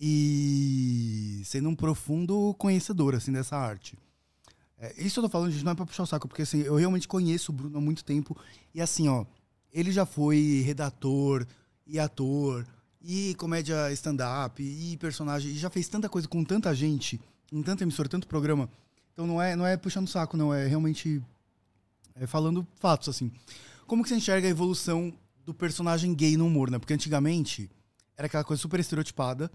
[0.00, 3.98] e sendo um profundo conhecedor, assim, dessa arte.
[4.78, 6.74] É, isso eu tô falando, gente, não é pra puxar o saco, porque, assim, eu
[6.76, 8.34] realmente conheço o Bruno há muito tempo.
[8.74, 9.26] E, assim, ó,
[9.72, 11.46] ele já foi redator
[11.86, 12.66] e ator
[13.00, 17.82] e comédia stand-up e personagem, e já fez tanta coisa com tanta gente, em tanta
[17.82, 18.68] emissora, tanto programa.
[19.12, 21.22] Então não é, não é puxando o saco, não, é realmente
[22.14, 23.32] é falando fatos, assim.
[23.86, 25.12] Como que você enxerga a evolução
[25.44, 26.78] do personagem gay no humor, né?
[26.78, 27.70] Porque antigamente
[28.16, 29.50] era aquela coisa super estereotipada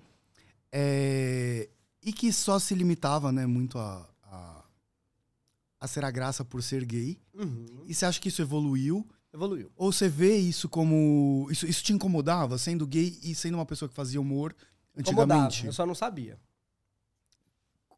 [0.72, 1.70] é,
[2.04, 4.64] e que só se limitava, né, muito a, a,
[5.80, 7.18] a ser a graça por ser gay.
[7.34, 7.86] Uhum.
[7.88, 9.08] E você acha que isso evoluiu?
[9.36, 9.70] Evoluiu.
[9.76, 11.48] Ou você vê isso como...
[11.52, 14.56] Isso, isso te incomodava, sendo gay e sendo uma pessoa que fazia humor
[14.98, 15.66] Incomodava, antigamente?
[15.66, 16.40] eu só não sabia.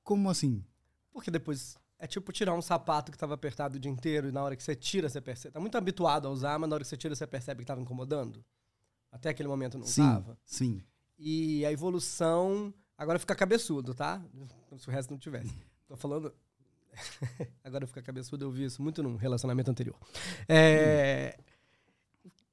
[0.03, 0.65] Como assim?
[1.11, 4.41] Porque depois é tipo tirar um sapato que tava apertado o dia inteiro e na
[4.43, 5.53] hora que você tira, você percebe.
[5.53, 7.81] Tá muito habituado a usar, mas na hora que você tira, você percebe que tava
[7.81, 8.43] incomodando.
[9.11, 10.37] Até aquele momento não sim, tava.
[10.43, 10.81] sim.
[11.17, 12.73] E a evolução.
[12.97, 14.23] Agora fica cabeçudo, tá?
[14.69, 15.53] Como se o resto não tivesse.
[15.87, 16.33] Tô falando.
[17.63, 19.95] agora fica cabeçudo, eu vi isso muito num relacionamento anterior.
[20.47, 21.37] É,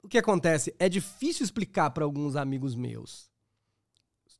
[0.02, 0.74] O que acontece?
[0.78, 3.30] É difícil explicar para alguns amigos meus,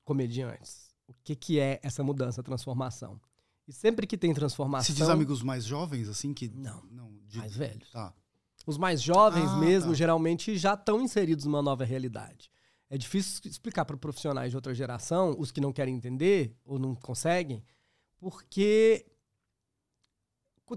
[0.04, 3.20] comediantes, o que, que é essa mudança, transformação.
[3.66, 4.86] E sempre que tem transformação.
[4.94, 6.48] Se diz amigos mais jovens, assim, que...
[6.48, 6.82] Não.
[6.90, 7.90] Não, de- mais velhos.
[7.90, 8.12] Tá.
[8.66, 9.96] Os mais jovens Ah, mesmo, tá.
[9.96, 12.50] geralmente, já estão inseridos numa nova realidade.
[12.90, 16.94] É difícil explicar para profissionais de outra geração, os que não querem entender ou não
[16.94, 17.64] conseguem,
[18.18, 19.06] porque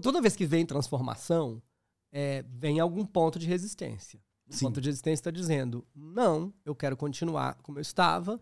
[0.00, 1.62] toda vez que vem transformação,
[2.12, 4.20] é, vem algum ponto de resistência.
[4.48, 4.66] O Sim.
[4.66, 8.40] ponto de resistência está dizendo: não, eu quero continuar como eu estava,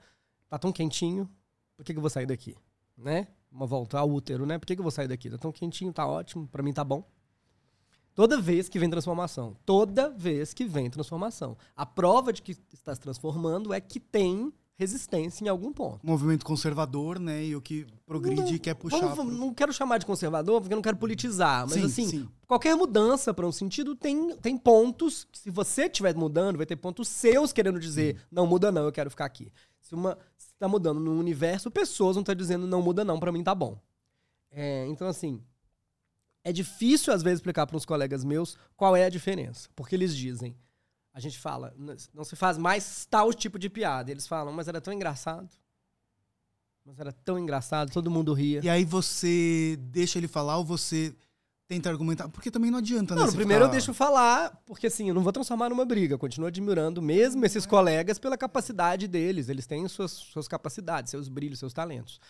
[0.49, 1.29] tá tão quentinho,
[1.77, 2.57] por que, que eu vou sair daqui?
[2.97, 3.29] Né?
[3.51, 4.59] Uma volta ao útero, né?
[4.59, 5.29] Por que, que eu vou sair daqui?
[5.31, 7.05] Tá tão quentinho, tá ótimo, para mim tá bom.
[8.15, 9.55] Toda vez que vem transformação.
[9.67, 11.57] Toda vez que vem transformação.
[11.77, 16.07] A prova de que está se transformando é que tem resistência em algum ponto.
[16.07, 17.45] movimento conservador, né?
[17.45, 18.99] E o que progride e quer puxar.
[19.01, 21.63] Vamos- pro- Não quero chamar de conservador, porque eu não quero politizar.
[21.67, 22.29] Mas Sim, assim, sim.
[22.47, 25.25] qualquer mudança para um sentido tem, tem pontos.
[25.33, 28.93] que Se você estiver mudando, vai ter pontos seus querendo dizer, não muda não, eu
[28.93, 29.51] quero ficar aqui.
[29.81, 33.33] Se uma se tá mudando no universo, pessoas vão estar dizendo, não muda não, para
[33.33, 33.81] mim tá bom.
[34.51, 35.41] É, então, assim,
[36.45, 39.69] é difícil às vezes explicar para uns colegas meus qual é a diferença.
[39.75, 40.57] Porque eles dizem,
[41.17, 44.11] a gente fala, "N- não se faz mais tal tipo de piada.
[44.11, 45.49] Eles falam, mas era tão engraçado.
[46.85, 48.61] Mas era tão engraçado, todo mundo ria.
[48.63, 51.17] E aí você deixa ele falar ou você
[51.67, 52.29] tenta argumentar?
[52.29, 53.19] Porque também não adianta, né?
[53.21, 55.85] Não, no você primeiro eu ficar- deixo falar, porque assim, eu não vou transformar numa
[55.85, 56.15] briga.
[56.15, 59.49] Eu continuo admirando mesmo esses colegas pela capacidade deles.
[59.49, 62.21] Eles têm suas, suas capacidades, seus brilhos, seus talentos.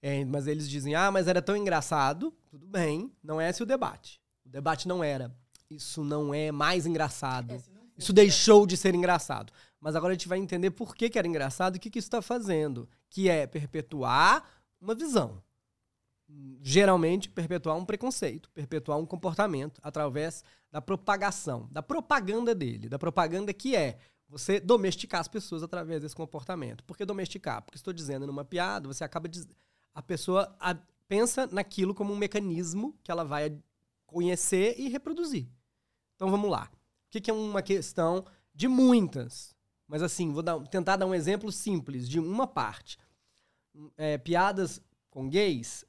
[0.00, 2.34] É, mas eles dizem, ah, mas era tão engraçado.
[2.50, 4.20] Tudo bem, não é esse o debate.
[4.44, 5.32] O debate não era,
[5.70, 7.54] isso não é mais engraçado.
[8.02, 9.52] Isso deixou de ser engraçado.
[9.80, 11.98] Mas agora a gente vai entender por que, que era engraçado e o que, que
[11.98, 12.88] isso está fazendo.
[13.08, 14.44] Que é perpetuar
[14.80, 15.42] uma visão
[16.60, 23.52] geralmente perpetuar um preconceito, perpetuar um comportamento através da propagação, da propaganda dele, da propaganda
[23.52, 26.82] que é você domesticar as pessoas através desse comportamento.
[26.84, 27.62] Por que domesticar?
[27.62, 29.46] Porque estou dizendo numa piada, você acaba diz...
[29.94, 33.58] a pessoa a- pensa naquilo como um mecanismo que ela vai
[34.06, 35.46] conhecer e reproduzir.
[36.14, 36.70] Então vamos lá.
[37.12, 39.54] O que, que é uma questão de muitas?
[39.86, 42.96] Mas assim, vou dar- tentar dar um exemplo simples de uma parte.
[43.98, 45.84] É, piadas com gays,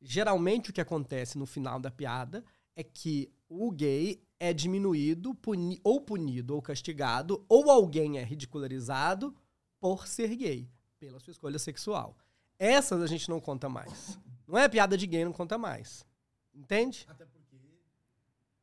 [0.00, 2.44] geralmente o que acontece no final da piada
[2.76, 9.34] é que o gay é diminuído, puni ou punido, ou castigado, ou alguém é ridicularizado
[9.80, 12.16] por ser gay, pela sua escolha sexual.
[12.56, 14.16] Essas a gente não conta mais.
[14.46, 16.06] Não é piada de gay, não conta mais.
[16.54, 17.04] Entende?
[17.08, 17.56] Até porque.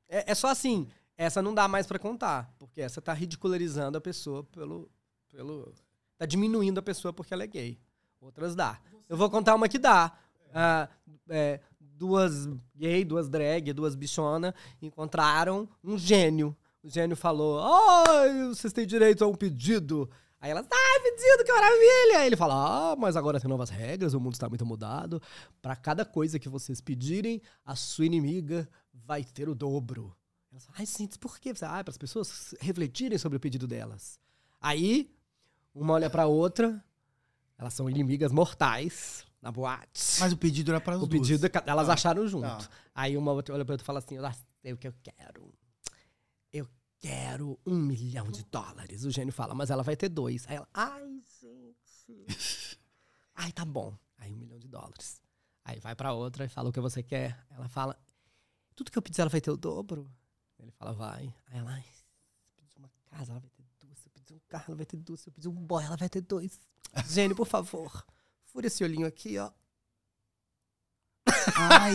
[0.07, 0.87] É, é só assim.
[1.17, 2.53] Essa não dá mais para contar.
[2.57, 4.89] Porque essa tá ridicularizando a pessoa pelo.
[5.29, 5.73] pelo
[6.17, 7.79] tá diminuindo a pessoa porque ela é gay.
[8.19, 8.79] Outras dá.
[9.07, 10.17] Eu vou contar uma que dá.
[10.53, 10.89] Ah,
[11.29, 16.55] é, duas gay, duas drag, duas bichona encontraram um gênio.
[16.83, 20.09] O gênio falou: Ai, vocês têm direito a um pedido.
[20.39, 22.19] Aí elas, ai, pedido, que maravilha!
[22.19, 25.19] Aí ele fala, ah, mas agora tem novas regras, o mundo está muito mudado.
[25.59, 30.15] Para cada coisa que vocês pedirem, a sua inimiga vai ter o dobro.
[30.55, 31.51] Elas ai, gente, por quê?
[31.61, 34.17] Ah, para as pessoas refletirem sobre o pedido delas.
[34.61, 35.13] Aí,
[35.73, 36.81] uma olha para outra,
[37.57, 40.01] elas são inimigas mortais na boate.
[40.19, 41.21] Mas o pedido era para as O duas.
[41.21, 42.47] pedido, é elas Ah, acharam junto.
[42.47, 42.69] tá.
[42.93, 44.23] Aí uma outra olha pra outra e fala assim, eu
[44.61, 45.53] sei o que eu quero.
[46.53, 49.03] Eu quero um milhão de dólares.
[49.03, 50.45] O gênio fala, mas ela vai ter dois.
[50.47, 52.25] Aí ela, ai, gente.
[53.35, 53.93] ai, tá bom.
[54.17, 55.21] Aí um milhão de dólares.
[55.65, 57.37] Aí vai pra outra e fala o que você quer.
[57.51, 57.99] Ela fala,
[58.73, 60.09] tudo que eu pedir ela vai ter o dobro?
[60.65, 61.33] Ele fala, vai.
[61.51, 62.03] Aí ela, se
[62.57, 63.97] eu pedir uma casa, ela vai ter duas.
[63.99, 65.19] Se eu pedir um carro, ela vai ter duas.
[65.21, 66.59] Se eu pedir um boy, ela vai ter dois.
[67.09, 68.05] Gênio, por favor,
[68.45, 69.51] fura esse olhinho aqui, ó.
[71.57, 71.93] Ai,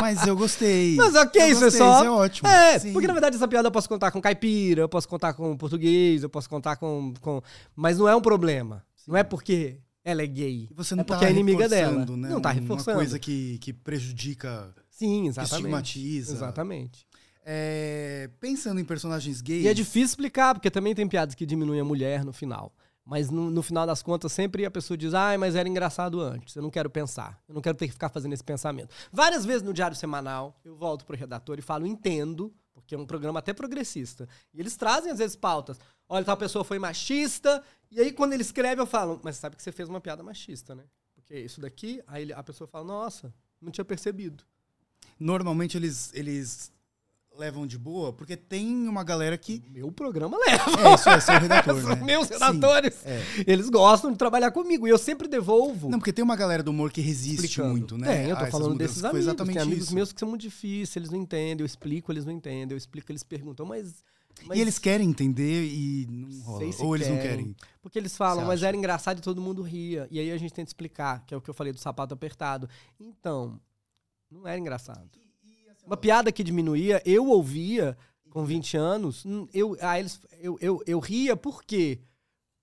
[0.00, 0.96] mas eu gostei.
[0.98, 2.48] Mas ok, Eu é gostei, só- Isso é ótimo.
[2.48, 2.92] É, Sim.
[2.92, 6.22] porque na verdade essa piada eu posso contar com caipira, eu posso contar com português,
[6.22, 7.12] eu posso contar com.
[7.20, 7.42] com...
[7.74, 8.84] Mas não é um problema.
[9.06, 10.68] Não é porque ela é gay.
[10.74, 12.04] Você não é porque tá é inimiga dela.
[12.16, 12.28] Né?
[12.28, 12.98] Não tá Uma reforçando.
[12.98, 15.54] coisa que, que prejudica, Sim, que exatamente.
[15.56, 16.32] estigmatiza.
[16.32, 17.06] Exatamente.
[17.44, 19.64] É, pensando em personagens gays.
[19.64, 22.72] E é difícil explicar, porque também tem piadas que diminuem a mulher no final.
[23.04, 26.54] Mas no, no final das contas, sempre a pessoa diz, ai, mas era engraçado antes.
[26.54, 27.42] Eu não quero pensar.
[27.48, 28.94] Eu não quero ter que ficar fazendo esse pensamento.
[29.12, 33.04] Várias vezes no Diário Semanal, eu volto pro redator e falo, entendo, porque é um
[33.06, 34.28] programa até progressista.
[34.54, 35.80] E eles trazem, às vezes, pautas.
[36.08, 37.62] Olha, tal pessoa foi machista.
[37.90, 40.74] E aí, quando ele escreve, eu falo, mas sabe que você fez uma piada machista,
[40.74, 40.84] né?
[41.14, 44.44] Porque isso daqui, aí a pessoa fala, nossa, não tinha percebido.
[45.18, 46.72] Normalmente eles, eles
[47.38, 49.62] levam de boa, porque tem uma galera que.
[49.70, 50.64] Meu programa leva.
[50.90, 52.02] É, isso é ser o redator, São né?
[52.04, 53.04] meus Sim, redatores.
[53.06, 53.20] é.
[53.46, 54.86] Eles gostam de trabalhar comigo.
[54.86, 55.88] E eu sempre devolvo.
[55.88, 57.70] Não, porque tem uma galera do humor que resiste explicando.
[57.70, 58.06] muito, né?
[58.16, 59.20] Tem, eu tô essas falando desses amigos.
[59.26, 59.94] exatamente Tem amigos isso.
[59.94, 61.62] meus que são muito difíceis, eles não entendem.
[61.62, 62.72] Eu explico, eles não entendem.
[62.72, 64.04] Eu explico, eles perguntam, mas.
[64.46, 66.64] mas E eles querem entender e não rola.
[66.80, 67.30] Ou eles não querem.
[67.30, 67.56] querem.
[67.80, 70.06] Porque eles falam, mas era engraçado e todo mundo ria.
[70.10, 72.68] E aí a gente tenta explicar, que é o que eu falei do sapato apertado.
[73.00, 73.58] Então,
[74.30, 75.08] não era engraçado.
[75.84, 77.96] Uma piada que diminuía, eu ouvia
[78.30, 82.00] com 20 anos, eu, ah, eles, eu, eu, eu ria por quê?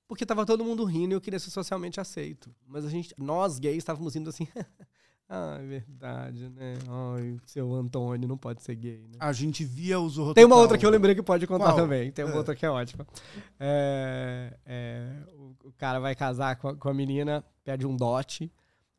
[0.07, 2.49] Porque tava todo mundo rindo e eu queria ser socialmente aceito.
[2.65, 4.47] Mas a gente, nós gays estávamos rindo assim.
[5.29, 6.73] ah, é verdade, né?
[6.87, 9.17] Ai, seu Antônio não pode ser gay, né?
[9.19, 11.75] A gente via o Zorro Tem uma outra que eu lembrei que pode contar Qual?
[11.75, 12.11] também.
[12.11, 12.37] Tem uma É.
[12.37, 13.05] outra que é ótima.
[13.59, 18.51] É, é, o, o cara vai casar com a, com a menina, pede um dote.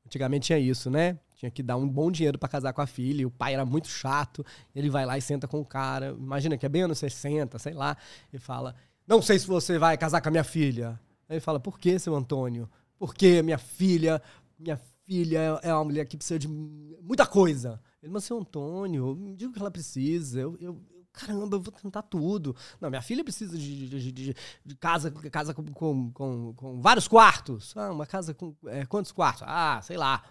[0.07, 1.19] Antigamente tinha isso, né?
[1.41, 3.23] Tinha que dar um bom dinheiro pra casar com a filha.
[3.23, 4.45] E o pai era muito chato.
[4.75, 6.15] Ele vai lá e senta com o cara.
[6.19, 7.97] Imagina que é bem anos 60, sei lá.
[8.31, 8.75] E fala:
[9.07, 11.01] Não sei se você vai casar com a minha filha.
[11.27, 12.69] Aí ele fala: Por que, seu Antônio?
[12.99, 14.21] Porque minha filha,
[14.59, 17.81] minha filha é uma mulher que precisa de muita coisa.
[18.03, 20.39] Ele, mas seu Antônio, me diga o que ela precisa.
[20.41, 20.79] Eu, eu-
[21.11, 22.55] caramba, eu vou tentar tudo.
[22.79, 26.81] Não, minha filha precisa de, de- de- de- de casa, casa com, com, com- com
[26.83, 27.75] vários quartos.
[27.79, 29.43] Ah, uma casa com é, quantos quartos?
[29.47, 30.23] Ah, sei lá,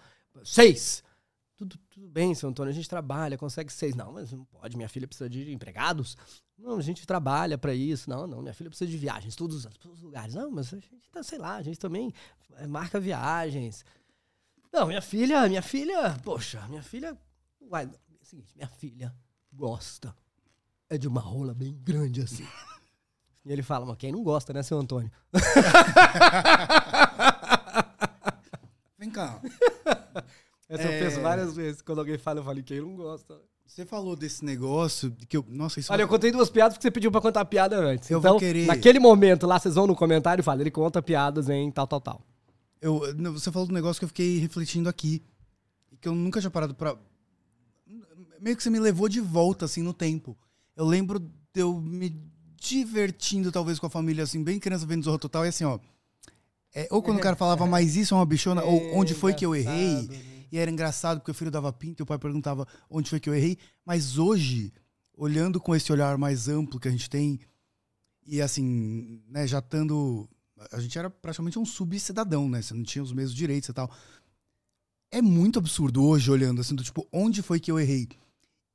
[0.44, 1.02] seis.
[1.56, 3.94] Tudo, tudo bem, seu Antônio, a gente trabalha, consegue seis.
[3.94, 6.16] Não, mas não pode, minha filha precisa de empregados.
[6.58, 8.08] Não, a gente trabalha pra isso.
[8.08, 10.34] Não, não, minha filha precisa de viagens, todos os todos os lugares.
[10.34, 12.12] Não, mas a gente tá, sei lá, a gente também
[12.56, 13.84] é, marca viagens.
[14.72, 17.16] Não, minha filha, minha filha, poxa, minha filha.
[17.60, 19.14] Uai, é o seguinte, minha filha
[19.52, 20.14] gosta.
[20.88, 22.46] É de uma rola bem grande assim.
[23.42, 25.10] E ele fala, mas quem não gosta, né, seu Antônio?
[28.98, 29.40] Vem cá.
[30.68, 30.96] Essa É.
[31.00, 31.82] eu penso várias vezes.
[31.82, 33.40] Quando alguém fala, eu falo, quem não gosta.
[33.66, 35.44] Você falou desse negócio que eu.
[35.48, 38.10] Nossa, isso Olha, eu contei duas piadas porque você pediu pra contar piada antes.
[38.10, 41.00] Eu então, vou querer- naquele momento lá, vocês vão no comentário e falam, ele conta
[41.00, 42.20] piadas em tal, tal, tal.
[42.80, 43.00] Eu,
[43.32, 45.22] você falou do negócio que eu fiquei refletindo aqui.
[46.00, 46.96] Que eu nunca tinha parado pra.
[48.40, 50.36] Meio que você me levou de volta, assim, no tempo.
[50.74, 52.16] Eu lembro de eu me
[52.58, 55.78] divertindo, talvez, com a família, assim, bem criança vendo Zorro Total, e assim, ó.
[56.74, 59.44] É, ou quando o cara falava, mas isso é uma bichona, ou onde foi que
[59.44, 60.08] eu errei.
[60.08, 60.46] Né?
[60.52, 63.28] E era engraçado porque o filho dava pinta e o pai perguntava onde foi que
[63.28, 63.56] eu errei.
[63.84, 64.72] Mas hoje,
[65.14, 67.38] olhando com esse olhar mais amplo que a gente tem,
[68.26, 70.28] e assim, né, já estando.
[70.72, 72.60] A gente era praticamente um subcidadão, né?
[72.60, 73.90] Você não tinha os mesmos direitos e tal.
[75.10, 78.08] É muito absurdo hoje olhando assim, do tipo, onde foi que eu errei?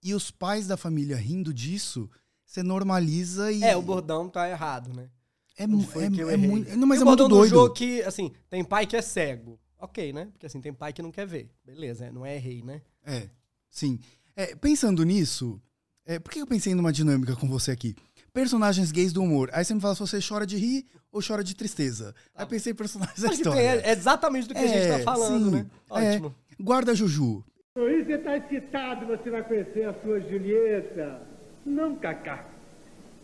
[0.05, 2.07] e os pais da família rindo disso,
[2.45, 3.63] você normaliza e.
[3.63, 5.09] É, o bordão tá errado, né?
[5.57, 6.49] É, mu- é, que eu é errei.
[6.49, 6.75] muito.
[6.77, 7.49] Não, mas E é muito doido.
[7.49, 9.59] jogo que, assim, tem pai que é cego.
[9.79, 10.27] Ok, né?
[10.31, 11.49] Porque assim, tem pai que não quer ver.
[11.63, 12.81] Beleza, não é errei, né?
[13.05, 13.29] É,
[13.69, 13.99] sim.
[14.35, 15.61] É, pensando nisso,
[16.05, 17.95] é, por que eu pensei numa dinâmica com você aqui?
[18.33, 19.49] Personagens gays do humor.
[19.53, 22.13] Aí você me fala se você chora de rir ou chora de tristeza.
[22.33, 23.81] Aí eu pensei em personagens da que tem, história.
[23.81, 25.55] é exatamente do que a gente É, tá falando, sim.
[25.55, 25.65] né?
[25.89, 26.35] Ótimo.
[26.59, 27.43] Guarda Juju.
[27.77, 31.21] Luiz, você está excitado, você vai conhecer a sua Julieta.
[31.65, 32.49] Não, Cacá.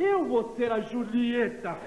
[0.03, 1.77] Eu vou ser a Julieta.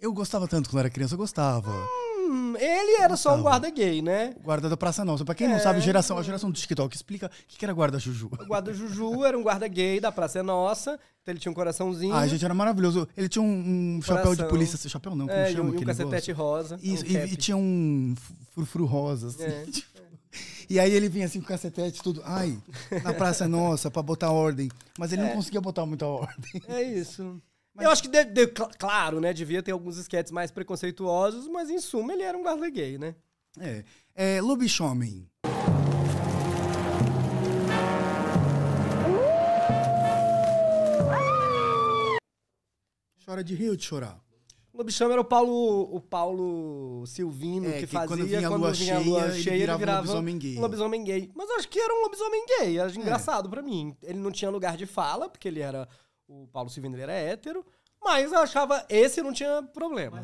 [0.00, 1.70] Eu gostava tanto quando era criança, eu gostava.
[1.70, 3.42] Hum, ele era só um Gostava.
[3.60, 4.34] guarda gay, né?
[4.42, 5.24] Guarda da Praça Nossa.
[5.24, 5.58] Pra quem não É.
[5.58, 8.30] sabe, geração, a geração do TikTok explica o que, que era guarda Juju.
[8.40, 10.98] O guarda Juju era um guarda gay da Praça é Nossa.
[11.22, 12.14] Então ele tinha um coraçãozinho.
[12.14, 13.06] Ah, gente, era maravilhoso.
[13.16, 14.48] Ele tinha um, um chapéu de Coração.
[14.48, 14.88] polícia.
[14.88, 16.34] Chapéu não, como é, e chama um, e um aquele cacetete negócio?
[16.34, 16.78] rosa.
[16.82, 17.32] Isso, um e, cap.
[17.32, 18.14] e tinha um
[18.54, 19.44] frufru rosa, assim.
[19.44, 19.64] É.
[19.70, 19.92] tipo.
[20.68, 22.22] E aí ele vinha assim com cacetete tudo.
[22.24, 22.56] Ai,
[23.02, 24.70] na Praça é Nossa, pra botar ordem.
[24.98, 25.34] Mas ele não É.
[25.34, 26.62] conseguia botar muita ordem.
[26.68, 27.40] É isso.
[27.80, 29.32] Eu acho que, de- de- cl- claro, né?
[29.32, 33.14] Devia ter alguns esquetes mais preconceituosos, mas em suma ele era um guarda gay, né?
[33.58, 33.84] É.
[34.14, 35.26] é Lobisomem.
[43.24, 44.20] Chora de rir ou de chorar?
[44.72, 48.50] O Lobisomem era o Paulo, o Paulo Silvino É, que, que fazia quando vinha a
[48.50, 50.56] quando lua vinha a lua cheia, ele cheia, ele virava um lobisomem gay.
[50.56, 51.30] um lobisomem gay.
[51.34, 52.94] Mas eu acho que era um lobisomem gay, era É.
[52.94, 53.94] engraçado pra mim.
[54.02, 55.86] Ele não tinha lugar de fala, porque ele era
[56.26, 57.66] o Paulo Silvino ele era hétero,
[58.02, 60.22] mas eu achava esse não tinha problema.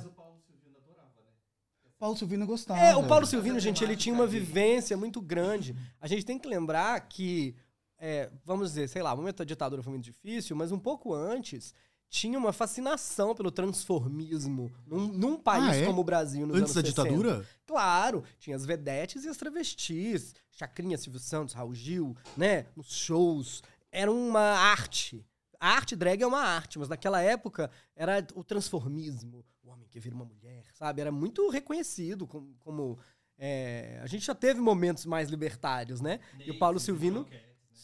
[1.98, 2.80] Paulo Silvino gostava.
[2.80, 5.74] É, o Paulo Silvino, gente, ele tinha uma vivência muito grande.
[6.00, 7.56] A gente tem que lembrar que,
[7.98, 11.12] é, vamos dizer, sei lá, o momento da ditadura foi muito difícil, mas um pouco
[11.12, 11.74] antes
[12.08, 15.86] tinha uma fascinação pelo transformismo num, num país Ah, é?
[15.86, 17.08] como o Brasil nos Antes da anos 60.
[17.08, 17.46] ditadura?
[17.66, 23.62] Claro, tinha as vedetes e as travestis, Chacrinha, Silvio Santos, Raul Gil, né, nos shows.
[23.92, 25.24] Era uma arte.
[25.60, 29.98] A arte drag é uma arte, mas naquela época era o transformismo, o homem que
[30.00, 31.00] vira uma mulher, sabe?
[31.00, 32.54] Era muito reconhecido como...
[32.60, 32.98] como,
[33.36, 36.20] é, a gente já teve momentos mais libertários, né?
[36.38, 37.26] e o Paulo Silvino...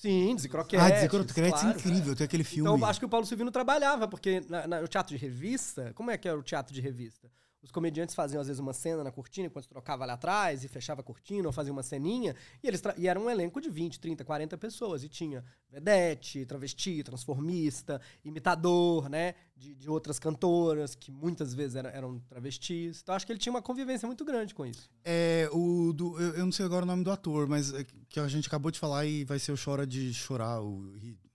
[0.00, 0.85] Sim, Desicroquetes.
[0.85, 1.78] Ah, Desicroquetes é claro.
[1.78, 2.68] incrível, tem aquele filme.
[2.70, 6.11] Então, acho que o Paulo Silvino trabalhava, porque na- na- no teatro de revista, como
[6.11, 7.28] é que era o teatro de revista?
[7.64, 11.00] Os comediantes faziam, às vezes, uma cena na cortina, enquanto trocava lá atrás, e fechava
[11.00, 14.22] a cortina, ou fazia uma ceninha, e eles e era um elenco de 20, 30,
[14.22, 15.03] 40 pessoas.
[15.03, 19.35] E tinha vedete, travesti, transformista, imitador, né?
[19.57, 23.00] De, de outras cantoras, que muitas vezes era- eram travestis.
[23.03, 24.90] Então, acho que ele tinha uma convivência muito grande com isso.
[25.05, 28.20] É, o do, eu, eu não sei agora o nome do ator, mas é que
[28.20, 30.81] a gente acabou de falar e vai ser o Chora de Chorar, o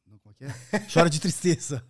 [0.08, 0.80] não, como é que é?
[0.94, 1.84] Chora de Tristeza.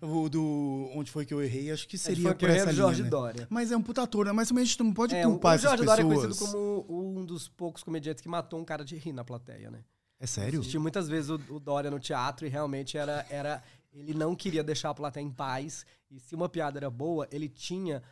[0.00, 3.02] O do Onde Foi Que Eu Errei, acho que seria por eu essa linha, Jorge
[3.02, 3.08] né?
[3.08, 3.46] Dória.
[3.50, 4.32] Mas é um puta ator, né?
[4.32, 5.98] Mas também a gente não pode É, o culpar o essas Jorge pessoas.
[6.06, 6.86] Dória é conhecido como
[7.20, 9.80] um dos poucos comediantes que matou um cara de rir na plateia, né?
[10.18, 10.60] É sério?
[10.60, 13.62] Assisti muitas vezes o, o Dória no teatro e realmente era, era.
[13.92, 15.84] Ele não queria deixar a plateia em paz.
[16.10, 18.02] E se uma piada era boa, ele tinha.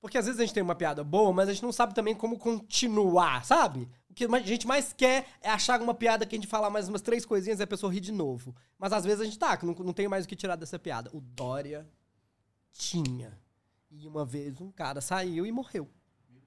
[0.00, 2.14] Porque às vezes a gente tem uma piada boa, mas a gente não sabe também
[2.14, 3.88] como continuar, sabe?
[4.08, 6.88] O que a gente mais quer é achar uma piada que a gente fala mais
[6.88, 8.54] umas três coisinhas e a pessoa ri de novo.
[8.78, 11.10] Mas às vezes a gente tá, não, não tem mais o que tirar dessa piada.
[11.12, 11.86] O Dória
[12.72, 13.38] tinha.
[13.90, 15.88] E uma vez um cara saiu e morreu.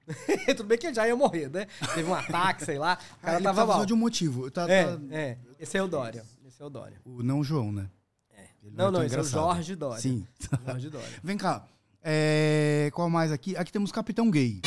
[0.56, 1.66] Tudo bem que ele já ia morrer, né?
[1.94, 2.98] Teve um ataque, sei lá.
[3.00, 3.86] O Ah, cara ele tava mal.
[3.86, 4.50] de um motivo.
[4.50, 5.38] Tá, É, tá- é.
[5.58, 6.24] Esse é o Dória.
[6.44, 7.00] Esse é o Dória.
[7.04, 7.88] O não o João, né?
[8.30, 8.48] É.
[8.62, 9.40] Ele Não, não, esse é o engraçado.
[9.42, 10.00] Jorge Dória.
[10.02, 10.26] Sim.
[10.66, 11.08] Jorge Dória.
[11.22, 11.66] Vem cá.
[12.06, 13.56] É, qual mais aqui?
[13.56, 14.60] Aqui temos Capitão Gay.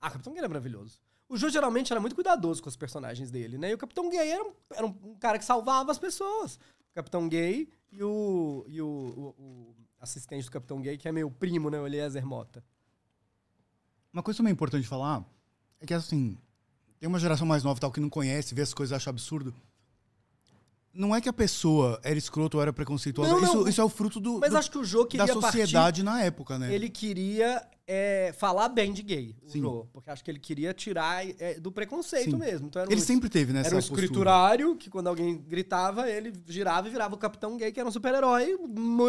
[0.00, 0.98] Ah, o Capitão Gay era maravilhoso.
[1.26, 3.70] O Jô geralmente era muito cuidadoso com os personagens dele, né?
[3.70, 6.56] E o Capitão Gay era um, era um- cara que salvava as pessoas.
[6.90, 11.12] O Capitão Gay e o, e o, o- o assistente do Capitão Gay, que é
[11.12, 11.80] meu primo, né?
[11.80, 12.62] O Eliezer Mota.
[14.12, 15.24] Uma coisa também importante falar
[15.80, 16.36] é que, assim,
[17.00, 19.54] tem uma geração mais nova tal que não conhece, vê as coisas e acha absurdo.
[20.94, 23.32] Não é que a pessoa era escroto ou era preconceituosa.
[23.32, 23.48] Não, não.
[23.60, 26.02] Isso, isso é o fruto do, Mas do- acho que o Jô queria da sociedade
[26.04, 26.66] na época, né?
[26.66, 26.74] partir...
[26.76, 29.60] Ele queria é, falar bem de gay, o Sim.
[29.60, 29.86] Jô.
[29.92, 32.36] Porque acho que ele queria tirar é, do preconceito Sim.
[32.36, 32.68] mesmo.
[32.68, 34.00] Então era Ele um- sempre teve nessa Era um postura.
[34.02, 37.92] escriturário que quando alguém gritava, ele girava e virava o Capitão Gay, que era um
[37.92, 38.56] super-herói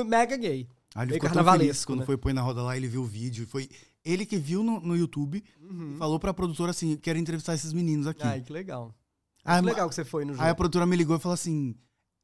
[0.06, 0.68] mega gay.
[0.96, 2.06] Aí ele ficou carnavalesco, quando né?
[2.06, 3.46] foi pôr na roda lá, ele viu o vídeo.
[3.46, 3.70] Foi
[4.04, 5.94] ele que viu no, no YouTube Uhum.
[5.96, 8.24] e falou pra produtora assim, quero entrevistar esses meninos aqui.
[8.24, 8.94] Ai, que legal.
[9.46, 10.44] Aí, que legal que você foi no jogo.
[10.44, 11.76] Aí a produtora me ligou e falou assim...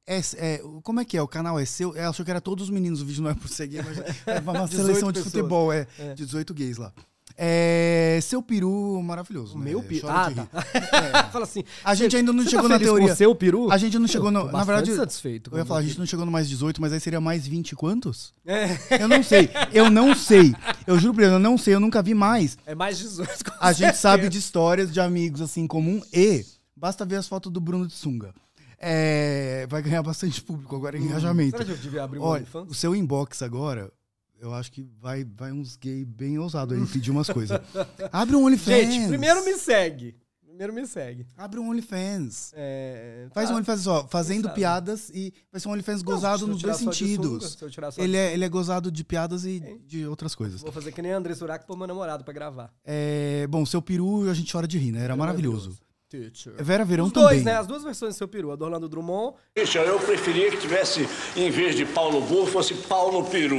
[0.07, 1.21] É, é, como é que é?
[1.21, 1.95] O canal é seu?
[1.95, 4.39] Ela achou que era todos os meninos, o vídeo não é por gay, mas é
[4.39, 6.15] uma 18 seleção de futebol, é, É.
[6.15, 6.91] 18 gays lá.
[7.37, 9.55] É, seu peru, maravilhoso.
[9.55, 9.71] O né?
[9.71, 10.07] meu peru.
[10.09, 11.29] Ah, tá.
[11.31, 11.63] Fala assim.
[11.83, 13.07] A gente ainda não você chegou tá na teoria.
[13.09, 13.71] Com seu peru?
[13.71, 14.51] A gente não chegou Eu no.
[14.51, 15.49] Na verdade, satisfeito.
[15.51, 17.75] eu ia falar, a gente não chegou no mais 18, mas aí seria mais 20
[17.75, 18.33] quantos?
[18.45, 19.49] É, Eu não sei.
[19.73, 20.53] Eu não sei.
[20.85, 22.57] Eu juro pra ele, eu não sei, eu nunca vi mais.
[22.65, 23.45] é mais 18.
[23.45, 26.45] com A gente sabe de histórias de amigos assim comum e
[26.81, 28.33] Basta ver as fotos do Bruno de Sunga.
[28.79, 31.51] É, vai ganhar bastante público agora, engajamento.
[31.51, 33.91] Será que eu devia abrir um Olha, o seu inbox agora,
[34.39, 37.61] eu acho que vai, vai uns gay bem ousados aí pedir umas coisas.
[38.11, 38.91] Abre um OnlyFans.
[38.91, 40.15] Gente, primeiro me segue.
[40.43, 41.27] Primeiro me segue.
[41.37, 42.51] Abre um OnlyFans.
[42.55, 43.53] É, Faz tá.
[43.53, 46.93] um OnlyFans ó, fazendo piadas e vai ser um OnlyFans gozado nos dois só sunga,
[46.93, 47.57] sentidos.
[47.59, 49.79] só Ele é, ele é gozado de piadas e Hein?
[49.85, 50.61] de outras coisas.
[50.61, 52.73] Vou fazer que nem André Surak pôr meu namorado pra gravar.
[52.83, 55.03] É, bom, seu peru a gente chora de rir, né?
[55.03, 55.77] Era maravilhoso.
[56.11, 56.53] Teacher.
[56.57, 57.29] Vera Verão Os também.
[57.29, 57.55] dois, né?
[57.55, 58.51] As duas versões do seu peru.
[58.51, 61.07] A do Orlando Drummond Bicha, eu preferia que tivesse,
[61.37, 63.57] em vez de Paulo Burro, fosse Paulo Peru.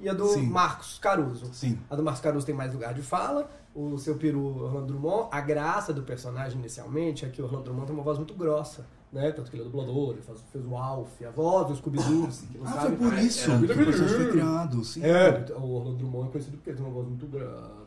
[0.00, 0.42] e a do Sim.
[0.42, 1.46] Marcos Caruso.
[1.52, 1.78] Sim.
[1.88, 3.50] A do Marcos Caruso tem mais lugar de fala.
[3.74, 7.86] O seu peru, Orlando Drummond, a graça do personagem inicialmente é que o Orlando Drummond
[7.86, 8.84] tem uma voz muito grossa.
[9.10, 9.30] Né?
[9.32, 12.46] Tanto que ele é dublador, ele faz, fez o Alf, a voz do Scooby-Doo, se
[12.46, 12.96] que não Ah, sabe.
[12.96, 14.84] foi por isso É, que o personagem foi criado.
[14.84, 15.02] Sim.
[15.04, 17.81] É, o Orlando Drummond é conhecido porque ele tem uma voz muito grave.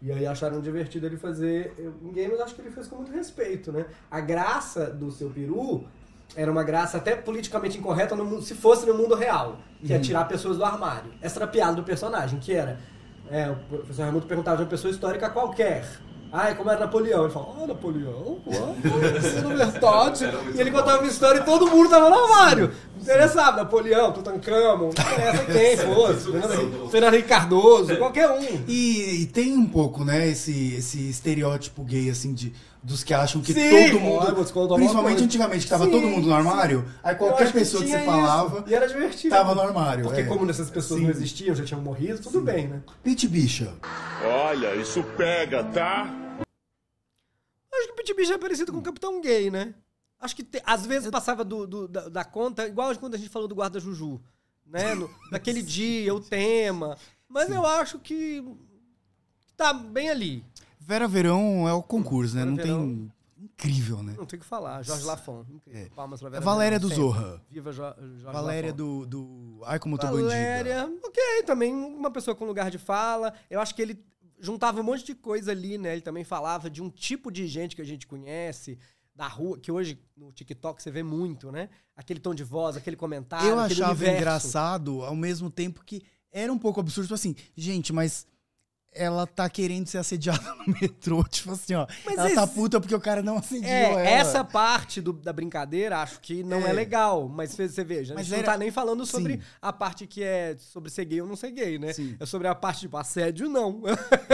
[0.00, 3.12] E aí acharam divertido ele fazer um game, mas acho que ele fez com muito
[3.12, 3.86] respeito, né?
[4.10, 5.84] A graça do seu peru
[6.36, 9.98] era uma graça até politicamente incorreta no mundo, se fosse no mundo real, que é
[9.98, 11.12] tirar pessoas do armário.
[11.20, 12.78] Essa era a piada do personagem, que era.
[13.30, 15.84] É, o professor Raimundo perguntava de uma pessoa histórica qualquer.
[16.30, 17.24] Ah, como era Napoleão?
[17.24, 18.74] Ele falava, ah, Napoleão, ah,
[19.18, 20.24] isso é verdade.
[20.54, 22.72] E ele contava uma história e todo mundo tava no armário.
[22.98, 26.32] Não interessava, Napoleão, Tutankhamon, não interessa quem fosse.
[26.32, 28.64] Fernando, Fernando Henrique Cardoso, qualquer um.
[28.66, 33.40] E, e tem um pouco, né, esse, esse estereótipo gay, assim, de, dos que acham
[33.40, 34.74] que Sim, todo mundo.
[34.74, 38.00] principalmente antigamente, que tava Sim, todo mundo no armário, aí Eu qualquer pessoa que, tinha
[38.00, 38.12] você isso.
[38.12, 39.34] falava E era divertido.
[39.34, 40.04] tava no armário.
[40.04, 40.24] Porque é.
[40.24, 41.06] como essas pessoas Sim.
[41.06, 42.80] não existiam, já tinham morrido, tudo bem, né?
[43.02, 43.72] Pit bicha.
[44.24, 46.06] Olha, isso pega, tá?
[47.72, 49.72] Acho que o Pit Bicho é parecido com o Capitão Gay, né?
[50.20, 53.28] Acho que te- às vezes passava do, do- da, da conta, igual quando a gente
[53.30, 54.20] falou do Guarda Juju,
[54.66, 54.94] né?
[54.94, 56.96] No- daquele dia, o tema.
[57.28, 58.42] Mas eu acho que
[59.56, 60.44] tá bem ali.
[60.80, 62.40] Vera Verão é o concurso, né?
[62.44, 62.86] Vera Não Verão.
[62.86, 63.12] tem.
[63.40, 64.14] Incrível, né?
[64.18, 64.82] Não tem o que falar.
[64.82, 65.44] Jorge Lafon.
[65.48, 65.90] Incrível.
[65.94, 67.02] Palmas pra Vera Valéria Verão, do sempre.
[67.20, 67.42] Zorra.
[67.48, 68.76] Viva jo Jorge Valéria Lafon.
[68.76, 69.60] do, do.
[69.64, 71.06] Ai, como eu tô Valéria, bandida.
[71.06, 73.32] ok, também uma pessoa com lugar de fala.
[73.48, 74.04] Eu acho que ele
[74.40, 75.92] juntava um monte de coisa ali, né?
[75.92, 78.76] Ele também falava de um tipo de gente que a gente conhece
[79.18, 81.68] da rua, que hoje no TikTok você vê muito, né?
[81.96, 84.16] Aquele tom de voz, aquele comentário, Eu aquele achava universo.
[84.16, 87.06] engraçado ao mesmo tempo que era um pouco absurdo.
[87.06, 88.24] Tipo assim, gente, mas
[88.92, 91.24] ela tá querendo ser assediada no metrô.
[91.24, 91.84] Tipo assim, ó.
[92.06, 94.00] Mas ela tá esse- puta porque o cara não assediou É, ela.
[94.02, 96.72] essa parte do- da brincadeira acho que não é, É.
[96.72, 99.42] legal, mas você veja, a Mas gente não era- tá nem falando sobre Sim.
[99.60, 101.92] a parte que é sobre ser gay ou não ser gay, né?
[101.92, 102.16] Sim.
[102.20, 103.82] É sobre a parte tipo assédio, não.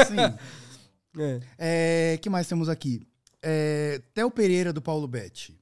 [0.07, 0.17] Sim.
[1.17, 1.41] É.
[2.15, 3.07] É, que mais temos aqui?
[3.47, 5.61] É, Theo Pereira do Paulo Betti.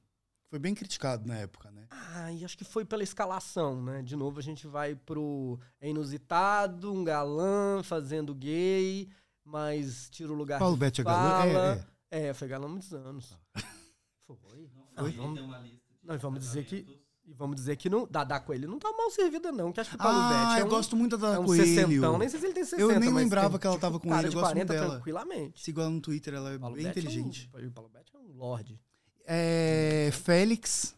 [0.49, 1.87] Foi bem criticado na época, né?
[1.89, 4.01] Ah, e acho que foi pela escalação, né?
[4.01, 9.09] De novo a gente vai pro é inusitado, um galã fazendo gay,
[9.43, 11.29] mas tira o lugar Paulo de Betti é galã?
[11.29, 11.87] fala.
[12.11, 13.37] É, É, foi galã há muitos anos.
[14.25, 14.69] Foi.
[14.95, 15.41] Não, vamos,
[16.03, 19.09] não, e vamos dizer que e vamos dizer que não, Dadá Coelho não tá mal
[19.11, 21.35] servida não, que acho que o Paulo Ah, Betti é eu um, gosto muito da
[21.35, 21.63] é um Coelho.
[21.65, 23.99] sessentão, nem sei se ele tem 60, nem mas lembrava tem, que ela tipo, tava
[23.99, 24.93] com cara ele, eu gosto 40 muito dela.
[24.95, 25.61] tranquilamente.
[25.63, 27.49] Sigo ela no Twitter, ela é Paulo bem Betti inteligente.
[27.53, 28.79] É um, o Paulo Betti é um lorde.
[29.25, 30.95] É, Félix.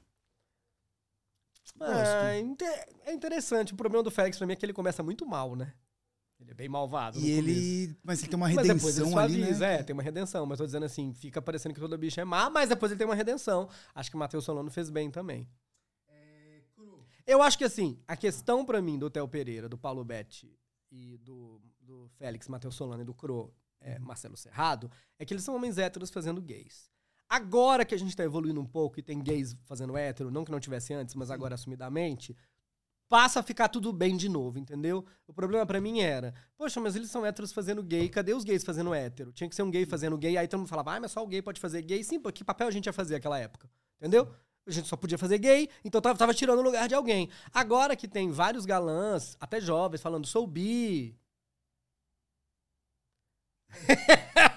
[1.82, 3.74] É, é interessante.
[3.74, 5.74] O problema do Félix pra mim é que ele começa muito mal, né?
[6.40, 7.18] Ele é bem malvado.
[7.18, 7.38] E começo.
[7.38, 7.98] ele.
[8.04, 9.76] Mas ele tem uma Mas depois ele redenção ali, né?
[9.76, 10.46] é, tem uma redenção.
[10.46, 13.08] Mas tô dizendo assim, fica parecendo que toda bicha é má, mas depois ele tem
[13.08, 13.70] uma redenção.
[13.94, 15.48] Acho que o Matheus Solano fez bem também.
[17.26, 20.56] Eu acho que assim, a questão pra mim do Theo Pereira, do Paulo Betti
[20.92, 25.44] e do, do Félix, Matheus Solano e do Cro, é, Marcelo Serrado, é que eles
[25.44, 26.90] são homens héteros fazendo gays.
[27.28, 30.52] Agora que a gente tá evoluindo um pouco e tem gays fazendo hétero, não que
[30.52, 32.36] não tivesse antes, mas agora assumidamente,
[33.10, 35.04] passa a ficar tudo bem de novo, entendeu?
[35.28, 38.64] O problema pra mim era, poxa, mas eles são héteros fazendo gay, cadê os gays
[38.64, 39.32] fazendo hétero?
[39.32, 41.28] Tinha que ser um gay fazendo gay, aí todo mundo falava, ah, mas só o
[41.28, 42.04] gay pode fazer gay.
[42.04, 43.70] Sim, pô, que papel a gente ia fazer naquela época?
[44.00, 44.32] Entendeu?
[44.68, 47.30] A gente só podia fazer gay, então tava, tava tirando o lugar de alguém.
[47.54, 51.16] Agora que tem vários galãs, até jovens, falando, sou bi.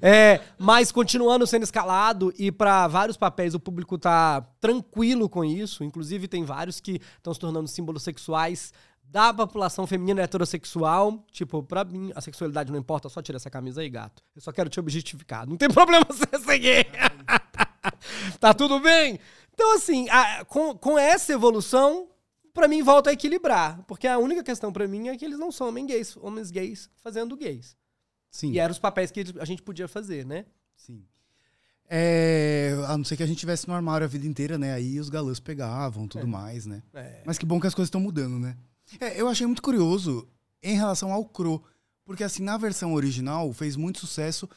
[0.00, 5.82] É, mas continuando sendo escalado e pra vários papéis o público tá tranquilo com isso.
[5.82, 8.72] Inclusive tem vários que estão se tornando símbolos sexuais
[9.02, 11.24] da população feminina heterossexual.
[11.32, 14.22] Tipo, pra mim, a sexualidade não importa, só tira essa camisa aí, gato.
[14.34, 15.46] Eu só quero te objetificar.
[15.46, 16.86] Não tem problema você gay.
[18.40, 19.18] tá tudo bem?
[19.54, 22.08] Então, assim, a- com, com essa evolução,
[22.54, 23.82] pra mim volta a equilibrar.
[23.86, 26.90] Porque a única questão pra mim é que eles não são homens gays, homens gays
[27.02, 27.76] fazendo gays.
[28.30, 28.52] Sim.
[28.52, 30.44] E eram os papéis que a gente podia fazer, né?
[30.76, 31.02] Sim.
[31.90, 34.74] É, a não ser que a gente tivesse no armário a vida inteira, né?
[34.74, 36.82] Aí os galãs pegavam, tudo mais, né?
[36.92, 37.22] É.
[37.24, 38.56] Mas que bom que as coisas estão mudando, né?
[39.00, 40.28] É, eu achei muito curioso
[40.62, 41.62] em relação ao Cro,
[42.04, 44.48] porque assim, na versão original fez muito sucesso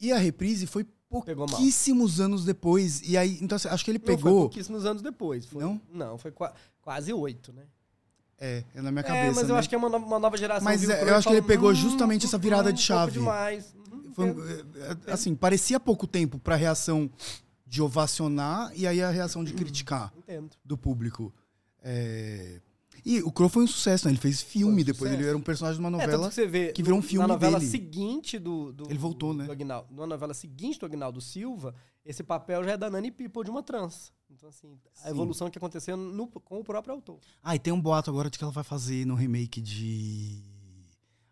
[0.00, 0.86] e a reprise foi.
[1.22, 3.00] Pouquíssimos anos depois.
[3.08, 4.40] E aí, então assim, acho que ele Não, foi pegou.
[4.42, 5.46] pouquíssimos anos depois.
[5.46, 5.80] Foi, Não?
[5.92, 6.52] Não, foi qua-
[6.82, 7.62] quase oito, né?
[8.38, 9.26] É, é na minha cabeça.
[9.26, 9.58] é, mas eu né?
[9.60, 10.64] acho que é uma, no- uma nova geração.
[10.64, 13.12] Mas é, eu acho que ele pegou "Hum, justamente essa hum, virada um de chave.
[13.12, 13.74] demais.
[13.92, 14.76] Uhum, Foi, entendo.
[15.06, 17.08] é, é, assim, parecia pouco tempo pra reação
[17.66, 20.50] de ovacionar e aí a reação de criticar Entendo.
[20.64, 21.32] do público.
[21.82, 22.60] É,
[23.04, 24.12] E o Crow foi um sucesso, né?
[24.12, 25.20] Ele fez filme um depois, sucesso.
[25.22, 26.28] ele era um personagem de uma É, novela.
[26.28, 27.70] que você vê que virou um filme Na novela dele.
[27.70, 29.44] seguinte do, do- Ele voltou, né?
[29.46, 31.74] do Aguinaldo, na novela seguinte do Agnaldo Silva,
[32.04, 34.12] esse papel já é da Nani People de uma trans.
[34.30, 35.10] Então, assim, a Sim.
[35.10, 37.18] evolução que aconteceu no- com o próprio autor.
[37.42, 40.42] Ah, e tem um boato agora de que ela vai fazer no remake de.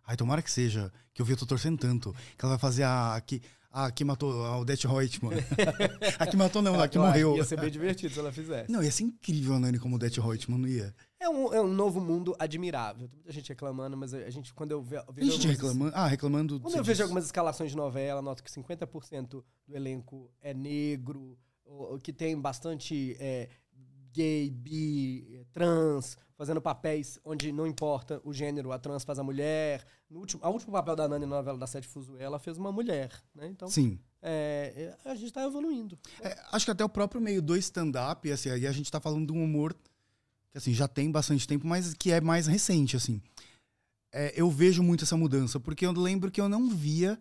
[0.06, 2.12] Ai, tomara que seja, que eu vi, eu tô torcendo tanto.
[2.36, 3.14] Que ela vai fazer a.
[3.16, 3.40] a que,
[3.72, 5.32] a que matou a Odette Reutemann.
[6.18, 7.36] a que matou não, a que morreu.
[7.36, 8.70] Ia ser bem divertido se ela fizesse.
[8.70, 10.94] Não, ia ser incrível a Nani como Odette Reutemann, não ia?
[11.18, 13.08] É, um, é um novo mundo admirável.
[13.08, 15.30] Tem muita gente reclamando, mas a gente, quando eu ve- eu Tem vejo.
[15.32, 15.92] gente algumas- reclamando.
[15.96, 16.60] Ah, reclamando.
[16.60, 17.00] Quando eu vejo diz.
[17.00, 22.38] algumas escalações de novela, noto que 50% do elenco é negro, ou, ou que tem
[22.38, 23.48] bastante é,
[24.12, 29.86] gay, bi, trans, fazendo papéis onde não importa o gênero, a trans faz a mulher.
[30.11, 32.72] No último, a último papel da Nani na novela da Sete Fuzuê, ela fez uma
[32.72, 33.47] mulher, né?
[33.47, 33.97] Então, Sim.
[34.20, 35.97] é, é, a gente tá evoluindo.
[36.20, 39.28] É, acho que até o próprio meio do stand-up, assim, aí a gente tá falando
[39.28, 39.72] de um humor
[40.51, 43.22] que assim, já tem bastante tempo, mas que é mais recente, assim.
[44.11, 47.20] É, eu vejo muito essa mudança, porque eu lembro que eu não via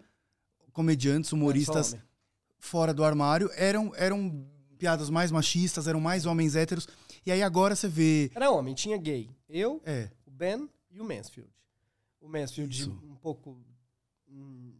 [0.74, 1.96] comediantes, humoristas
[2.58, 4.48] fora do armário, eram, eram
[4.80, 6.88] piadas mais machistas, eram mais homens héteros,
[7.26, 8.32] e aí agora você vê...
[8.36, 9.30] Era homem, tinha gay.
[9.50, 11.50] Eu, É, o Ben e o Mansfield.
[12.20, 12.92] O Mansfield Isso.
[13.04, 13.58] um pouco
[14.30, 14.74] hum,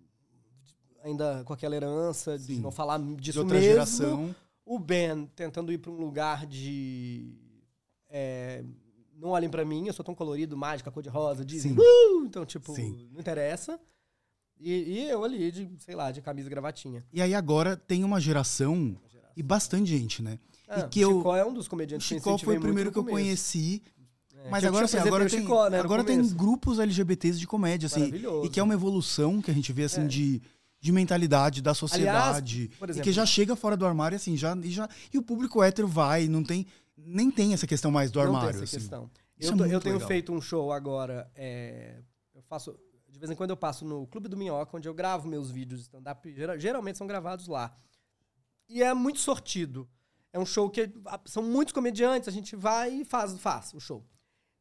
[1.04, 2.62] ainda com aquela herança de Sim.
[2.62, 3.72] não falar de disso outra mesmo.
[3.72, 4.36] geração.
[4.66, 7.34] O Ben tentando ir para um lugar de
[8.10, 8.64] é,
[9.22, 11.74] não olhem pra mim, eu sou tão colorido, mágica, cor de rosa, dizem.
[11.78, 12.26] Uh!
[12.26, 13.08] Então, tipo, Sim.
[13.12, 13.80] não interessa.
[14.60, 17.06] E, e eu ali de, sei lá, de camisa e gravatinha.
[17.14, 18.96] E aí agora tem uma geração,
[19.36, 20.40] e bastante gente, né?
[20.74, 22.92] Ah, que eu- Chicó é um dos O comediantes que eu Chicó foi o primeiro
[22.92, 23.84] que eu conheci,
[24.44, 27.38] É, mas eu agora tinha sim, agora tem, o Chicó, né, agora tem grupos LGBTs
[27.40, 28.46] de comédia, assim, Maravilhoso.
[28.46, 30.08] e que é uma evolução que a gente vê, assim, É.
[30.08, 30.42] de,
[30.80, 34.72] de mentalidade da sociedade, e exemplo- que já chega fora do armário, assim, já, e,
[34.72, 36.66] já, e o público hétero vai, não tem,
[36.98, 38.78] nem tem essa questão mais do Não armário, tem essa assim.
[38.78, 39.10] questão.
[39.38, 40.08] Isso Eu, é tô- eu muito tenho legal.
[40.08, 41.30] feito um show agora.
[41.36, 42.00] é,
[42.34, 42.76] eu faço.
[43.10, 45.82] De vez em quando eu passo no Clube do Minhoca, onde eu gravo meus vídeos
[45.82, 46.34] de stand-up.
[46.34, 47.76] gera- Geralmente são gravados lá.
[48.70, 49.86] E é muito sortido.
[50.34, 53.80] É um show que ah, são muitos comediantes, a gente vai e faz, faz o
[53.80, 54.06] show.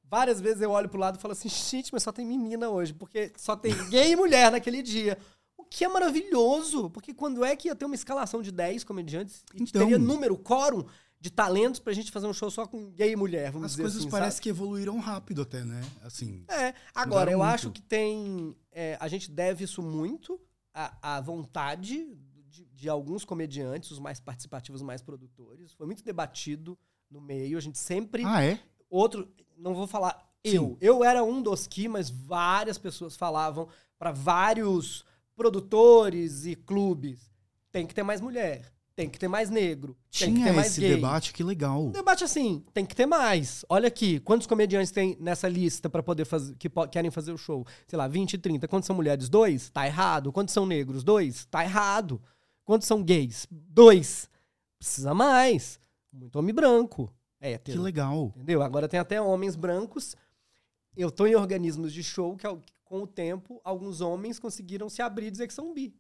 [0.05, 2.93] Várias vezes eu olho pro lado e falo assim, gente, mas só tem menina hoje,
[2.93, 5.17] porque só tem gay e mulher naquele dia.
[5.57, 9.45] O que é maravilhoso, porque quando é que ia ter uma escalação de 10 comediantes
[9.55, 9.83] e Então.
[9.83, 10.85] teria número, quórum
[11.21, 13.83] de talentos pra gente fazer um show só com gay e mulher, vamos As dizer
[13.83, 14.43] coisas assim, parecem sabe?
[14.43, 15.81] que evoluíram rápido até, né?
[16.03, 17.51] Assim, É, agora, eu muito.
[17.51, 18.57] acho que tem.
[18.73, 20.41] é, a gente deve isso muito
[20.75, 22.09] à, à vontade
[22.51, 25.73] de, de alguns comediantes, os mais participativos, os mais produtores.
[25.73, 26.77] Foi muito debatido
[27.11, 27.57] no meio.
[27.57, 28.25] A gente sempre.
[28.25, 28.59] ah, é?
[28.89, 29.29] Outro.
[29.57, 30.55] Não vou falar Sim.
[30.55, 30.79] eu.
[30.81, 35.05] Eu era um dos que, mas várias pessoas falavam para vários
[35.37, 37.31] produtores e clubes:
[37.71, 40.67] tem que ter mais mulher, tem que ter mais negro, tem que Tinha ter mais
[40.69, 40.95] esse gay.
[40.95, 41.85] debate, que legal.
[41.87, 43.65] Um debate assim, tem que ter mais.
[43.69, 47.67] Olha aqui, quantos comediantes tem nessa lista pra poder fazer que querem fazer o show?
[47.87, 48.67] Sei lá, 20, 30.
[48.67, 49.29] Quantos são mulheres?
[49.29, 49.71] Dois?
[49.71, 50.33] Tá errado.
[50.33, 51.05] Quantos são negros?
[51.05, 51.45] Dois?
[51.47, 52.21] Tá errado.
[52.65, 53.47] Quantos são gays?
[53.51, 54.29] Dois.
[54.79, 55.79] Precisa mais.
[56.13, 57.13] Muito homem branco.
[57.41, 58.33] É, Que legal.
[58.37, 58.63] Entendeu?
[58.63, 60.15] Agora tem até homens brancos.
[60.97, 62.47] Eu tô em organismos de show que,
[62.85, 65.95] com o tempo, alguns homens conseguiram se abrir e dizer que são bi.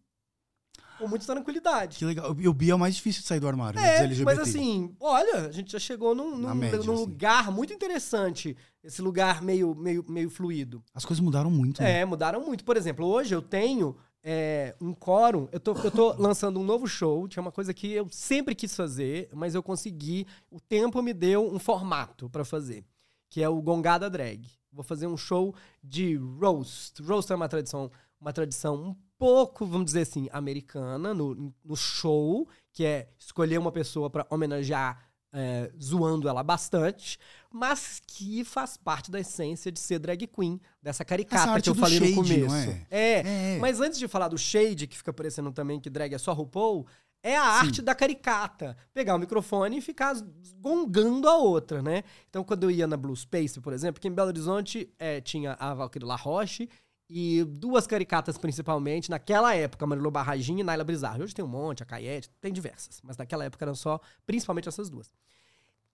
[0.98, 1.96] Com muita tranquilidade.
[1.96, 2.36] Que legal.
[2.38, 3.86] E o bi é o mais difícil de sair do armário, né?
[3.86, 4.24] É, LGBT.
[4.24, 7.02] mas assim, olha, a gente já chegou num, num- média, num assim.
[7.02, 8.54] lugar muito interessante.
[8.84, 10.82] Esse lugar meio, meio, meio fluido.
[10.92, 12.00] As coisas mudaram muito, né?
[12.00, 12.64] É, mudaram muito.
[12.64, 15.48] Por exemplo, hoje eu tenho é, um quórum.
[15.52, 17.26] Eu tô, eu tô lançando um novo show.
[17.28, 20.26] Tinha uma coisa que eu sempre quis fazer, mas eu consegui.
[20.50, 22.84] O tempo me deu um formato pra fazer,
[23.28, 24.46] que é o Gongada Drag.
[24.72, 27.02] Vou fazer um show de roast.
[27.02, 27.90] Roast é uma tradição,
[28.20, 33.72] uma tradição um pouco, vamos dizer assim, americana no, no show, que é escolher uma
[33.72, 37.18] pessoa pra homenagear é, zoando ela bastante,
[37.53, 41.74] mas que faz parte da essência de ser drag queen, dessa Essa caricata que eu
[41.74, 42.55] falei shade, no começo.
[42.55, 42.87] é?
[42.91, 43.59] É, É.
[43.61, 46.87] mas antes de falar do shade, que fica parecendo também que drag é só RuPaul,
[47.22, 48.76] é a arte da caricata.
[48.95, 50.14] Pegar o microfone e ficar
[50.57, 52.03] gongando a outra, né?
[52.28, 55.55] Então, quando eu ia na Blue Space, por exemplo, que em Belo Horizonte é, tinha
[55.61, 56.68] a Valkyrie La Roche
[57.12, 61.20] e duas caricatas principalmente, naquela época, Marilu Barragini e Naila Brizard.
[61.20, 64.88] Hoje tem um monte, a Caiete, tem diversas, mas naquela época eram só, principalmente essas
[64.88, 65.12] duas.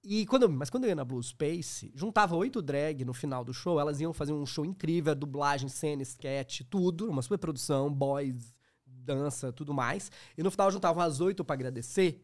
[0.04, 3.54] E quando mas quando eu ia na Blue Space, juntava oito drag no final do
[3.54, 8.54] show, elas iam fazer um show incrível, dublagem, cena, sketch, tudo, uma super produção, boys,
[8.84, 10.12] dança, tudo mais.
[10.36, 12.22] E no final juntavam as oito pra agradecer.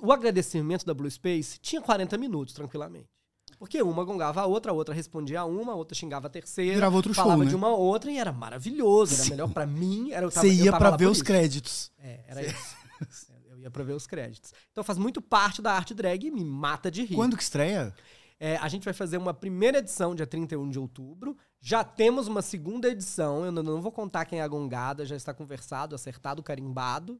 [0.00, 3.10] O agradecimento da Blue Space tinha 40 minutos, tranquilamente.
[3.58, 6.74] Porque uma gongava a outra, a outra respondia a uma, a outra xingava a terceira.
[6.74, 7.50] Virava outro show, falava né?
[7.50, 9.14] de uma outra e era maravilhoso.
[9.22, 10.12] Era melhor pra mim.
[10.12, 11.24] Era, eu tava- Você ia lá ver os isso.
[11.24, 11.90] créditos.
[11.98, 12.76] É, era isso.
[13.50, 14.52] Eu ia pra ver os créditos.
[14.72, 17.14] Então faz muito parte da arte drag e me mata de rir.
[17.14, 17.94] Quando que estreia?
[18.38, 21.36] É, a gente vai fazer uma primeira edição dia 31 de outubro.
[21.60, 23.44] Já temos uma segunda edição.
[23.44, 27.18] Eu não, não vou contar quem é a gongada, já está conversado, acertado, carimbado.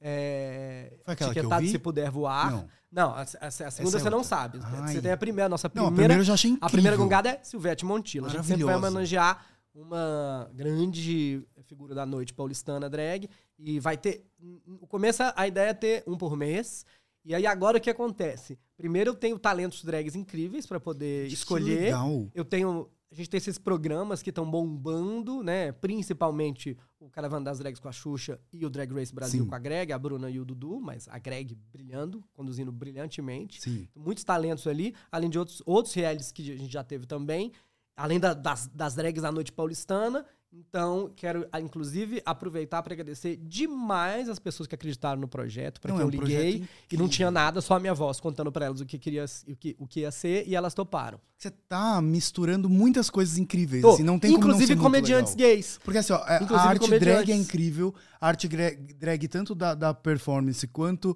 [0.00, 1.68] É, Foi aquela que eu vi?
[1.70, 2.50] se puder voar.
[2.50, 2.68] Não.
[2.92, 4.58] Não, a, a- a segunda é você não sabe.
[4.62, 4.94] Ai.
[4.94, 5.94] Você tem a primeira, a nossa Não, a primeira.
[6.14, 6.66] primeira eu já achei incrível.
[6.66, 8.28] A primeira gongada é Silvete Montilla.
[8.28, 9.44] A gente sempre vai homenagear
[9.74, 13.28] uma grande figura da noite paulistana drag.
[13.58, 14.24] E vai ter.
[14.66, 16.84] No começo, a ideia é ter um por mês.
[17.24, 18.56] E aí, agora o que acontece?
[18.76, 21.80] Primeiro, eu tenho talentos drags incríveis pra poder Que escolher.
[21.86, 22.28] legal.
[22.34, 22.88] Eu tenho.
[23.10, 25.70] A gente tem esses programas que estão bombando, né?
[25.70, 29.48] Principalmente o Caravana das Drags com a Xuxa e o Drag Race Brasil Sim.
[29.48, 33.88] com a Greg, a Bruna e o Dudu, mas a Greg brilhando, conduzindo brilhantemente Sim.
[33.94, 37.52] muitos talentos ali, além de outros, outros realities que a gente já teve também,
[37.96, 40.24] além da- das, das drags da noite paulistana.
[40.58, 45.92] Então, quero, ah, inclusive, aproveitar para agradecer demais as pessoas que acreditaram no projeto, para
[45.92, 48.50] quem é eu um projeto liguei e não tinha nada, só a minha voz contando
[48.50, 51.20] para elas o que, queria, o, que, o que ia ser e elas toparam.
[51.36, 53.82] Você tá misturando muitas coisas incríveis.
[53.82, 53.92] Tô.
[53.94, 55.78] assim, não tem como inclusive muito comediantes gays.
[55.84, 57.94] Porque assim, ó, a- a arte drag é incrível.
[58.18, 61.14] A arte drag, tanto da, da performance quanto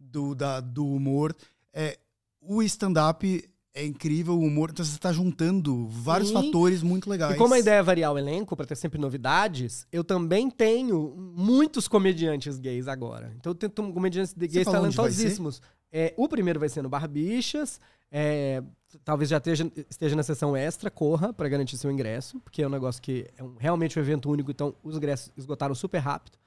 [0.00, 1.34] do, da- do humor.
[1.72, 1.96] É,
[2.40, 4.70] o stand-up é incrível, o humor.
[4.70, 6.34] Então você tá juntando vários Sim.
[6.34, 7.34] fatores muito legais.
[7.34, 11.12] E como a ideia é variar o elenco para ter sempre novidades, eu também tenho
[11.36, 13.32] muitos comediantes gays agora.
[13.36, 15.60] Então eu tenho comediantes de gays talentosíssimos.
[15.92, 17.80] É, o primeiro vai ser no Barbichas.
[18.16, 18.62] é,
[19.04, 22.70] talvez já esteja, esteja na sessão extra, corra para garantir seu ingresso, porque é um
[22.70, 26.38] negócio que é um- realmente um evento único, então os ingressos esgotaram super rápido.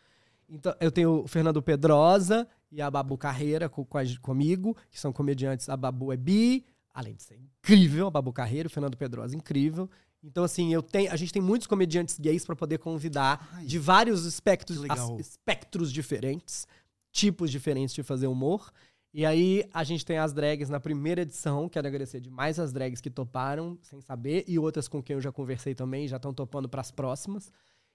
[0.50, 4.78] Então, eu tenho o Fernando Pedrosa e a Babu Carreira co- com a gen- comigo,
[4.90, 5.68] que são comediantes.
[5.68, 6.64] A Babu é bi,
[6.98, 9.88] além de ser incrível, a Babu Carreira, o Fernando Pedrosa, incrível.
[10.24, 13.78] Então, assim, eu tenho, a gente tem muitos comediantes gays para poder convidar Ai, de
[13.78, 14.80] vários espectros,
[15.20, 16.68] espectros diferentes,
[17.12, 18.72] tipos diferentes de fazer humor.
[19.14, 21.70] E aí, a gente tem as drags na primeira edição.
[21.70, 25.32] Quero agradecer demais as drags que toparam, sem saber, e outras com quem eu já
[25.32, 27.54] conversei também, já estão topando para as próximas.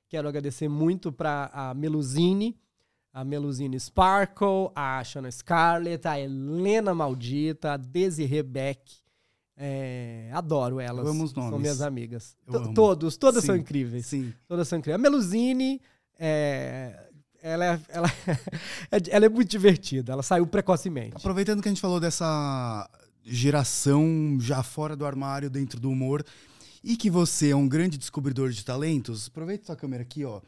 [0.08, 2.56] Quero agradecer muito para a Meluzine,
[3.12, 8.80] a Meluzine Sparkle, a Shanna Scarlett, a Helena Maldita, a Desiree Beck.
[9.56, 11.04] É, adoro elas.
[11.04, 11.60] Eu amo os São nomes.
[11.60, 12.36] minhas amigas.
[12.74, 14.06] Todos, todas são Sim, incríveis.
[14.06, 14.32] Sim.
[14.48, 14.98] Todas são incríveis.
[14.98, 15.80] A Meluzine,
[16.18, 16.98] é,
[17.42, 18.08] ela, é- ela,
[19.10, 20.12] ela é muito divertida.
[20.12, 21.16] Ela saiu precocemente.
[21.16, 22.88] Aproveitando que a gente falou dessa
[23.22, 26.24] geração já fora do armário, dentro do humor,
[26.82, 30.40] e que você é um grande descobridor de talentos, aproveita sua câmera aqui, ó.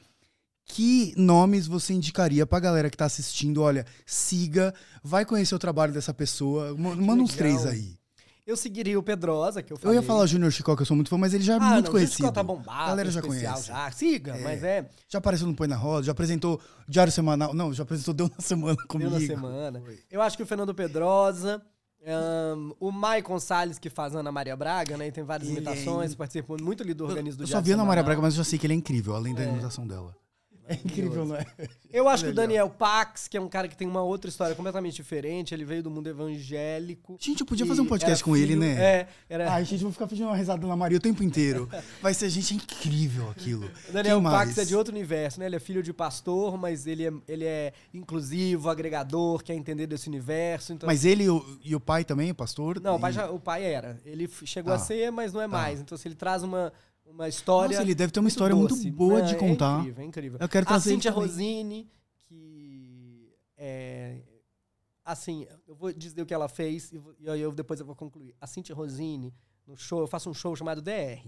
[0.67, 3.61] Que nomes você indicaria pra galera que tá assistindo?
[3.63, 6.75] Olha, siga, vai conhecer o trabalho dessa pessoa.
[6.77, 7.99] Ma- Manda uns três aí.
[8.47, 9.99] Eu seguiria o Pedrosa, que eu Eu falei.
[9.99, 11.87] ia falar Junior Chicó, que eu sou muito fã, mas ele já é ah, muito
[11.87, 12.17] não, conhecido.
[12.19, 12.83] Júlio Scott tá bombado.
[12.83, 13.69] A galera já conhece.
[13.69, 13.91] Já.
[13.91, 17.55] Siga, mas é Já apareceu no Põe na Roda, já apresentou Diário Semanal.
[17.55, 19.11] Não, já apresentou Deu na Semana deu comigo.
[19.11, 19.83] na semana.
[20.11, 21.63] Eu acho que o Fernando Pedrosa,
[22.07, 25.07] ahn, o Maicon Salles, que faz Ana Maria Braga, né?
[25.07, 27.63] E tem várias Ele é imitações, in- participou muito ali do organismo do Eu só
[27.63, 28.03] vi Ana Maria.
[28.03, 30.15] Braga, mas eu já sei que ele é incrível, além da imitação dela.
[30.67, 31.47] É incrível, não é?
[31.93, 32.35] Eu acho que o.
[32.35, 35.83] Daniel Pax, que é um cara que tem uma outra história completamente diferente, ele veio
[35.83, 37.17] do mundo evangélico.
[37.21, 38.83] Gente, eu podia e fazer um podcast com ele, filho- né?
[38.83, 39.53] É, era.
[39.53, 41.69] Ai, gente, vou ficar pedindo uma risada na Maria o tempo inteiro.
[42.03, 43.71] Vai ser, gente, é incrível aquilo.
[43.89, 44.59] O Daniel Quem Pax mais?
[44.59, 45.47] é de outro universo, né?
[45.47, 50.09] Ele é filho de pastor, mas ele é, ele é inclusivo, agregador, quer entender desse
[50.09, 50.73] universo.
[50.73, 52.81] Então, Mas ele e o, e pai também, o pastor?
[52.81, 54.01] não, o pai, E- já- o pai era.
[54.05, 54.85] Ele chegou a Tá.
[54.85, 55.49] ser, mas não é Tá.
[55.49, 55.81] mais.
[55.81, 56.73] Então, se ele traz uma,
[57.15, 57.71] uma história.
[57.77, 59.81] Nossa, ele deve ter uma história muito boa de É contar.
[59.81, 60.39] incrível, é incrível.
[60.41, 61.29] Eu quero A trazer Cíntia também.
[61.29, 61.91] Rosini,
[62.27, 64.21] que é.
[65.05, 67.95] Assim, eu vou dizer o que ela fez e, e aí eu, depois eu vou
[67.95, 68.35] concluir.
[68.41, 69.35] A Cíntia Rosini,
[69.67, 71.23] no show, eu faço um show chamado DR.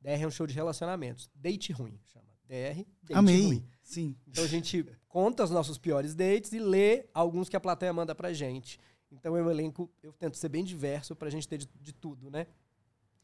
[0.00, 1.30] DR é um show de relacionamentos.
[1.34, 2.26] Date ruim, chama.
[2.48, 3.42] DR, date Amei.
[3.46, 3.66] ruim.
[3.82, 4.16] Sim.
[4.26, 8.14] Então a gente conta os nossos piores dates e lê alguns que a plateia manda
[8.14, 8.78] pra gente.
[9.10, 12.46] Então eu elenco, eu tento ser bem diverso pra gente ter de, de tudo, né?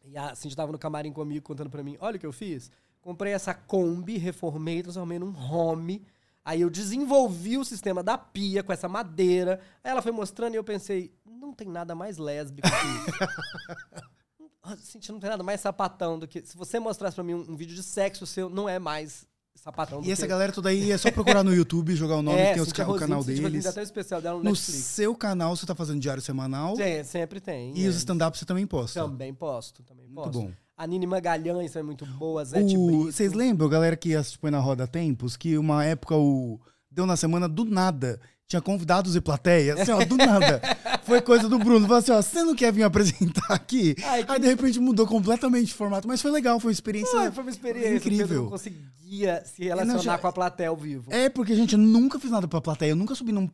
[0.05, 2.71] E a Cindy tava no camarim comigo contando pra mim, olha o que eu fiz.
[3.01, 6.05] Comprei essa Kombi, reformei, transformei num home.
[6.45, 9.61] Aí eu desenvolvi o sistema da pia com essa madeira.
[9.83, 12.75] Aí ela foi mostrando e eu pensei, não tem nada mais lésbico que
[13.11, 14.77] isso.
[14.79, 16.45] Cintia, não tem nada mais sapatão do que...
[16.47, 20.03] Se você mostrasse pra mim um, um vídeo de sexo seu, não é mais sapatão
[20.03, 20.29] E essa que...
[20.29, 22.89] galera toda aí é só procurar no YouTube, jogar o nome, é, tem os ca-
[22.89, 23.63] o canal Cintia deles.
[23.65, 24.79] tem até o especial dela no, No Netflix.
[24.85, 27.73] seu canal você tá fazendo diário semanal Tem, sempre tem.
[27.77, 27.89] e é.
[27.89, 29.01] os stand-up você também posta.
[29.03, 30.41] Também posto, também Muito posto.
[30.49, 30.53] bom.
[30.77, 33.05] A Nini Magalhães é muito boa, Zé O-.
[33.05, 36.59] Vocês lembram, galera que assiste Põe na Roda tempos, que uma época o
[36.91, 38.19] Deu na Semana, do nada,
[38.49, 40.61] tinha convidados e plateia, assim, ó, do nada.
[41.05, 43.95] Foi coisa do Bruno, falou assim, ó, você não quer vir apresentar aqui?
[44.05, 47.19] Ai, que- Aí, de repente, mudou completamente o formato, mas foi legal, foi uma experiência
[47.29, 47.89] Ah, foi uma experiência.
[47.91, 48.43] O Pedro incrível.
[48.45, 51.11] não conseguia se relacionar Não, já- com a plateia ao vivo.
[51.11, 53.49] É, porque, gente, eu nunca fiz nada pra plateia, eu nunca subi num...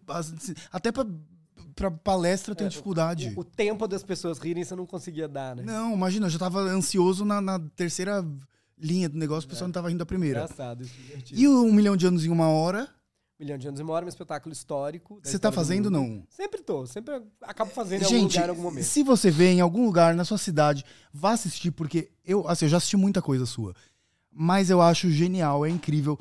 [0.72, 1.06] Até pra,
[1.76, 3.28] pra palestra eu tenho dificuldade.
[3.28, 5.62] É, O, o tempo das pessoas rirem você não conseguia dar, né?
[5.64, 8.24] Não, imagina, eu já tava ansioso na, na terceira
[8.80, 10.40] linha do negócio, o pessoal não tava rindo da primeira.
[10.42, 11.40] Engraçado, isso, divertido.
[11.40, 12.88] E o Um Milhão de Anos em Uma Hora,
[13.38, 15.20] Milhão de Anos e Uma Hora, um espetáculo histórico.
[15.22, 16.24] você tá do fazendo não?
[16.28, 18.84] Sempre tô, sempre acabo fazendo em algum Gente, lugar em algum momento.
[18.84, 22.68] se você vê em algum lugar na sua cidade, vá assistir, porque eu, assim, eu
[22.70, 23.74] já assisti muita coisa sua.
[24.32, 26.18] Mas eu acho genial, é incrível.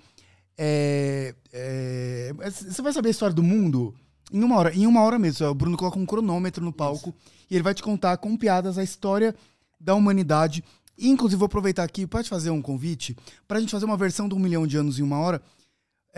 [0.58, 3.94] É, é, você vai saber a história do mundo
[4.32, 4.76] em uma hora.
[4.76, 5.48] Em uma hora mesmo.
[5.48, 7.14] O Bruno coloca um cronômetro no palco
[7.50, 9.36] e ele vai te contar com piadas a história
[9.80, 10.64] da humanidade.
[10.98, 13.16] E, inclusive, vou aproveitar aqui, pode fazer um convite
[13.48, 15.42] pra gente fazer uma versão do Um Milhão de Anos em Uma Hora.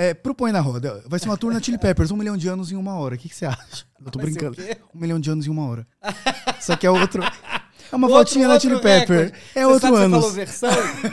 [0.02, 1.04] É, propõe na roda.
[1.08, 3.16] Vai ser uma turna Chili Peppers, um milhão de anos em uma hora.
[3.16, 3.86] O que, que você acha?
[4.00, 4.56] Eu tô Vai brincando.
[4.96, 5.86] Um milhão de anos em uma hora.
[6.62, 7.22] Só que é outro.
[7.22, 9.20] É uma Outro- voltinha outro Chili Pepper.
[9.26, 9.44] recorde.
[9.54, 10.16] É Você outro ano.
[10.16, 10.70] Você falou versão,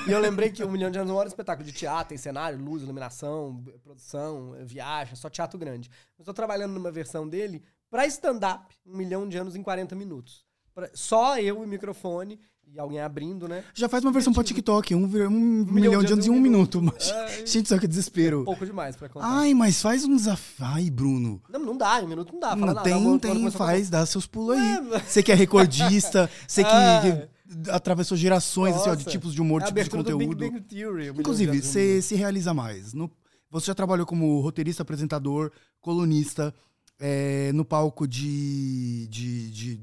[0.06, 2.18] e eu lembrei que um milhão de anos não era um espetáculo de teatro, tem
[2.18, 5.90] cenário, luz, iluminação, produção, viagem, só teatro grande.
[6.16, 10.45] Eu tô trabalhando numa versão dele pra stand-up, um milhão de anos em 40 minutos.
[10.76, 13.64] Pra- só eu e microfone, e alguém abrindo, né?
[13.74, 14.94] Já faz uma versão pra TikTok.
[14.94, 16.82] Um, um milhão de anos em um minuto.
[16.82, 18.44] Mas, É, gente, só que desespero.
[18.44, 19.26] pouco demais pra contar.
[19.26, 20.66] Ai, mas faz um desafio.
[20.66, 21.40] Ai, Bruno.
[21.48, 22.50] Não, não dá, um minuto não dá.
[22.54, 24.76] Fala Não, tem, o autor tem, a faz, dá seus pulos aí.
[24.92, 27.00] É, Você que é recordista, você que, Ah.
[27.00, 30.36] que atravessou gerações assim, ó, de tipos de humor, é tipos de Big conteúdo.
[30.36, 31.10] Bang Theory.
[31.12, 32.02] um Inclusive, um você minuto.
[32.02, 32.92] se realiza mais.
[32.92, 33.10] No-
[33.50, 35.50] você já trabalhou como roteirista, apresentador,
[35.80, 36.52] colunista,
[36.98, 39.76] é, no palco de, de- de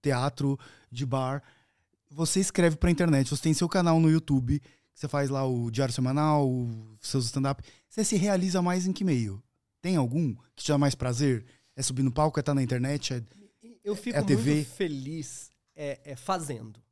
[0.00, 0.58] teatro,
[0.90, 1.42] de bar.
[2.10, 4.62] Você escreve pra internet, você tem seu canal no YouTube,
[4.94, 7.62] você faz lá o Diário Semanal, o seus stand-up.
[7.88, 9.42] Você se realiza mais em que meio?
[9.80, 11.46] Tem algum que te dá mais prazer?
[11.76, 13.14] É subir no palco, é estar na internet?
[13.14, 13.22] É...
[13.84, 14.54] Eu fico É a TV?
[14.56, 16.82] muito feliz é, é fazendo.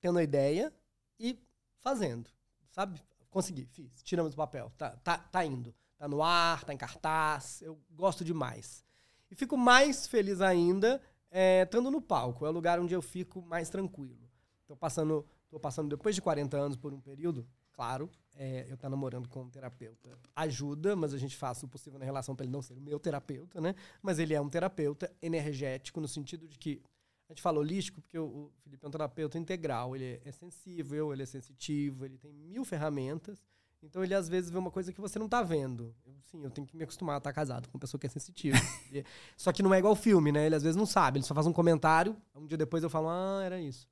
[0.00, 0.72] Tendo a ideia
[1.18, 1.38] e
[1.80, 2.28] fazendo.
[2.70, 3.00] Sabe?
[3.30, 4.02] Consegui, fiz.
[4.02, 4.72] Tiramos do papel.
[4.76, 5.74] Tá, tá, tá indo.
[5.96, 7.62] Tá no ar, tá em cartaz.
[7.62, 8.84] Eu gosto demais.
[9.30, 11.00] E fico mais feliz ainda
[11.30, 12.46] é, estando no palco.
[12.46, 14.28] É o lugar onde eu fico mais tranquilo.
[14.66, 18.88] Tô passando, tô passando depois de 40 anos por um período, claro, é, eu tá
[18.88, 20.18] namorando com um terapeuta.
[20.34, 22.98] Ajuda, mas a gente faz o possível na relação para ele não ser o meu
[22.98, 23.74] terapeuta, né?
[24.02, 26.82] Mas ele é um terapeuta energético no sentido de que
[27.28, 29.96] a gente fala holístico porque o Felipe é um terapeuta integral.
[29.96, 33.42] Ele é sensível, ele é sensitivo, ele tem mil ferramentas.
[33.88, 35.94] Então ele às vezes vê uma coisa que você não tá vendo.
[36.04, 38.10] Eu, sim, eu tenho que me acostumar a estar casado com uma pessoa que é
[38.10, 38.56] sensitiva.
[39.36, 40.46] Só que não é igual filme, né?
[40.46, 43.08] Ele às vezes não sabe, ele só faz um comentário, um dia depois eu falo,
[43.08, 43.86] ah, era isso.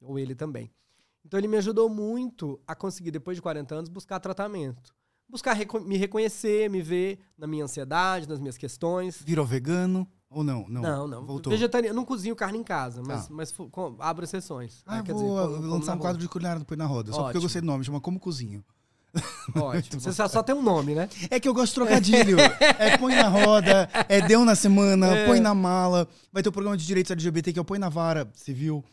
[0.00, 0.70] Ou ele também.
[1.24, 4.92] Então ele me ajudou muito a conseguir, depois de 40 anos, buscar tratamento.
[5.28, 9.20] Buscar reco- me reconhecer, me ver na minha ansiedade, nas minhas questões.
[9.22, 10.66] Virou vegano ou não?
[10.68, 11.26] Não, Não, não.
[11.26, 11.50] Voltou.
[11.50, 11.94] Vegetariano.
[11.94, 13.34] Não cozinho carne em casa, mas, Tá.
[13.34, 14.82] mas com- abro exceções.
[14.86, 17.12] Ah, É, quer vou dizer, como- como lançar um quadro de culinária depois na roda.
[17.12, 17.42] Só porque eu Ótimo.
[17.42, 18.64] gostei do nome, chama Como Cozinho.
[19.56, 20.00] Ótimo.
[20.00, 21.08] Você só, tem um nome, né?
[21.30, 22.38] É que eu gosto de trocadilho.
[22.78, 25.26] é põe na roda, é deu na semana, É.
[25.26, 26.06] põe na mala.
[26.32, 28.84] Vai ter o programa de direitos LGBT que é o põe na vara, você viu?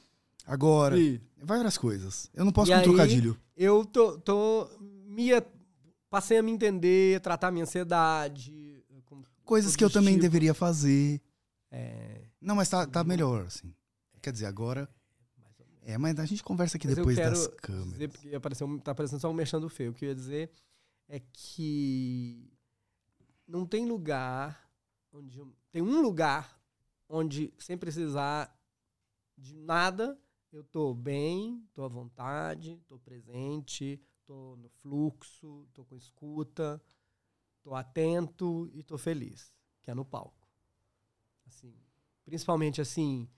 [0.48, 0.96] Agora.
[0.98, 1.20] Sim.
[1.42, 2.30] Várias coisas.
[2.34, 3.38] Eu não posso E com aí- trocadilho.
[3.56, 4.70] Eu tô, tô
[5.08, 5.30] me,
[6.10, 8.84] passei a me entender, tratar minha ansiedade.
[9.06, 11.22] com Coisas que eu os também deveria fazer.
[11.72, 13.74] É, Não, mas tá, tá melhor, assim.
[14.22, 14.90] Quer dizer, agora.
[15.88, 18.12] É, mas a gente conversa aqui Mas depois das dizer, câmeras.
[18.12, 19.92] porque apareceu, tá aparecendo só um mexendo feio.
[19.92, 20.52] O que eu ia dizer
[21.08, 22.52] é que
[23.48, 24.68] não tem lugar
[25.14, 25.44] onde.
[25.72, 26.60] tem um lugar
[27.08, 28.52] onde, sem precisar
[29.38, 30.20] de nada,
[30.52, 36.82] eu tô bem, tô à vontade, tô presente, tô no fluxo, tô com escuta,
[37.62, 40.48] tô atento e tô feliz, que é no palco.
[41.46, 41.76] Assim,
[42.24, 43.30] principalmente assim,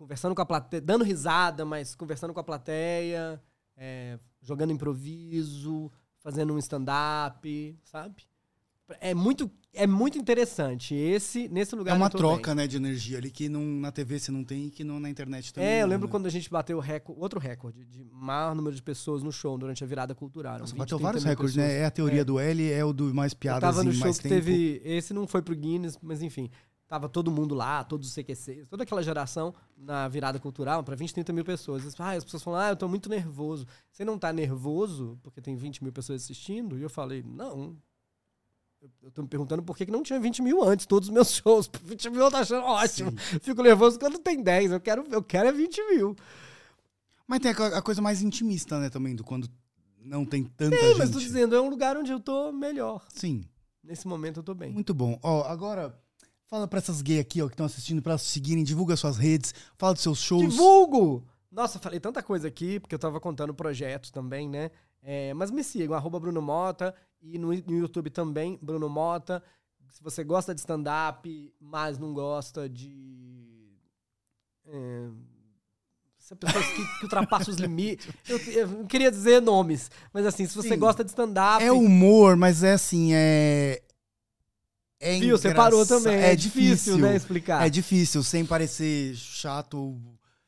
[0.00, 3.38] conversando com a plateia, dando risada, mas conversando com a plateia,
[3.76, 8.14] é, jogando improviso, fazendo um stand-up, sabe?
[8.98, 10.94] É muito, é muito interessante.
[10.94, 12.64] Esse, nesse lugar É uma eu troca, bem.
[12.64, 15.08] né, de energia ali que não, na TV você não tem e que não, na
[15.10, 15.68] internet também.
[15.68, 16.10] É, eu lembro né?
[16.10, 19.86] quando a gente bateu outro recorde de maior número de pessoas no show durante a
[19.86, 20.58] virada cultural.
[20.58, 21.72] Nossa, 20, bateu 30 vários recordes, pessoas.
[21.72, 21.80] né?
[21.82, 22.24] É a teoria É.
[22.24, 24.34] do L, é o do mais Eu piadas tava no show que tempo.
[24.34, 24.80] teve.
[24.82, 26.50] Esse não foi pro Guinness, mas enfim.
[26.90, 31.14] Tava todo mundo lá, todos os CQCs, toda aquela geração na virada cultural, pra 20,
[31.14, 31.94] 30 mil pessoas.
[32.00, 33.64] Ah, as pessoas falam, ah, eu tô muito nervoso.
[33.92, 36.76] Você não tá nervoso porque tem 20 mil pessoas assistindo?
[36.76, 37.76] E eu falei, não.
[38.82, 41.14] Eu- Eu tô me perguntando por que, que não tinha 20 mil antes, todos os
[41.14, 41.70] meus shows.
[41.84, 43.12] 20 mil eu tô achando ótimo.
[43.40, 44.72] Fico nervoso quando tem 10.
[44.72, 46.16] Eu quero, eu quero é 20 mil.
[47.24, 49.48] Mas tem a, co- a coisa mais intimista, né, também, do quando
[50.02, 50.98] não tem tanta Sim, gente.
[50.98, 53.06] mas tô dizendo, é um lugar onde eu tô melhor.
[53.10, 53.44] Sim,
[53.84, 54.72] Nesse momento eu tô bem.
[54.72, 55.16] muito bom.
[55.22, 55.96] Ó, agora,
[56.50, 59.54] fala pra essas gays aqui, ó, que estão assistindo, pra elas seguirem, divulga suas redes,
[59.78, 60.42] fala dos seus shows.
[60.42, 61.24] Divulgo!
[61.50, 64.70] Nossa, falei tanta coisa aqui, porque eu tava contando projetos também, né?
[65.02, 69.42] É, mas me sigam, arroba Bruno Mota, e no, no YouTube também, Bruno Mota.
[69.88, 73.72] Se você gosta de stand-up, mas não gosta de.
[74.66, 75.08] É,
[76.18, 78.08] se pessoas que, que ultrapassam os limites.
[78.28, 80.78] Eu, eu não queria dizer nomes, mas assim, se você Sim.
[80.78, 81.62] gosta de stand-up.
[81.64, 83.82] É humor, mas é assim, é.
[85.00, 85.36] É Viu?
[85.38, 86.14] Você engraça- parou também.
[86.14, 87.16] É, É, difícil, né?
[87.16, 87.66] Explicar.
[87.66, 89.74] É difícil, sem parecer chato.
[89.78, 89.98] ou-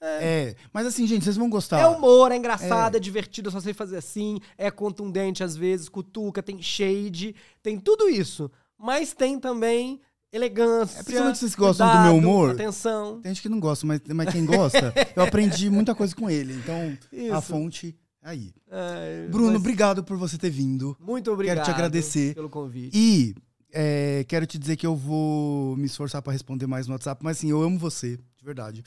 [0.00, 0.54] É.
[0.72, 1.80] Mas assim, gente, vocês vão gostar.
[1.80, 3.00] É humor, é engraçado, é.
[3.00, 8.08] divertido, eu só sei fazer assim, é contundente às vezes, cutuca, tem shade, tem tudo
[8.08, 8.50] isso.
[8.76, 10.00] Mas tem também
[10.32, 10.98] elegância.
[10.98, 12.50] É, principalmente vocês gostam do cuidado, meu humor.
[12.50, 13.20] Atenção.
[13.20, 16.54] Tem gente que não gosta, mas, mas quem gosta, eu aprendi muita coisa com ele.
[16.54, 17.42] Então, a Isso.
[17.42, 18.52] fonte aí.
[18.70, 20.96] É, Bruno, mas obrigado por você ter vindo.
[21.00, 21.68] Muito obrigado.
[21.68, 22.34] agradecer.
[22.34, 22.90] Pelo convite.
[22.96, 23.34] E
[23.72, 27.38] é, quero te dizer que eu vou me esforçar pra responder mais no WhatsApp, mas
[27.38, 28.84] assim, eu amo você, de verdade.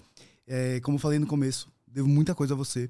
[0.48, 2.90] É, como eu falei no começo, devo muita coisa a você.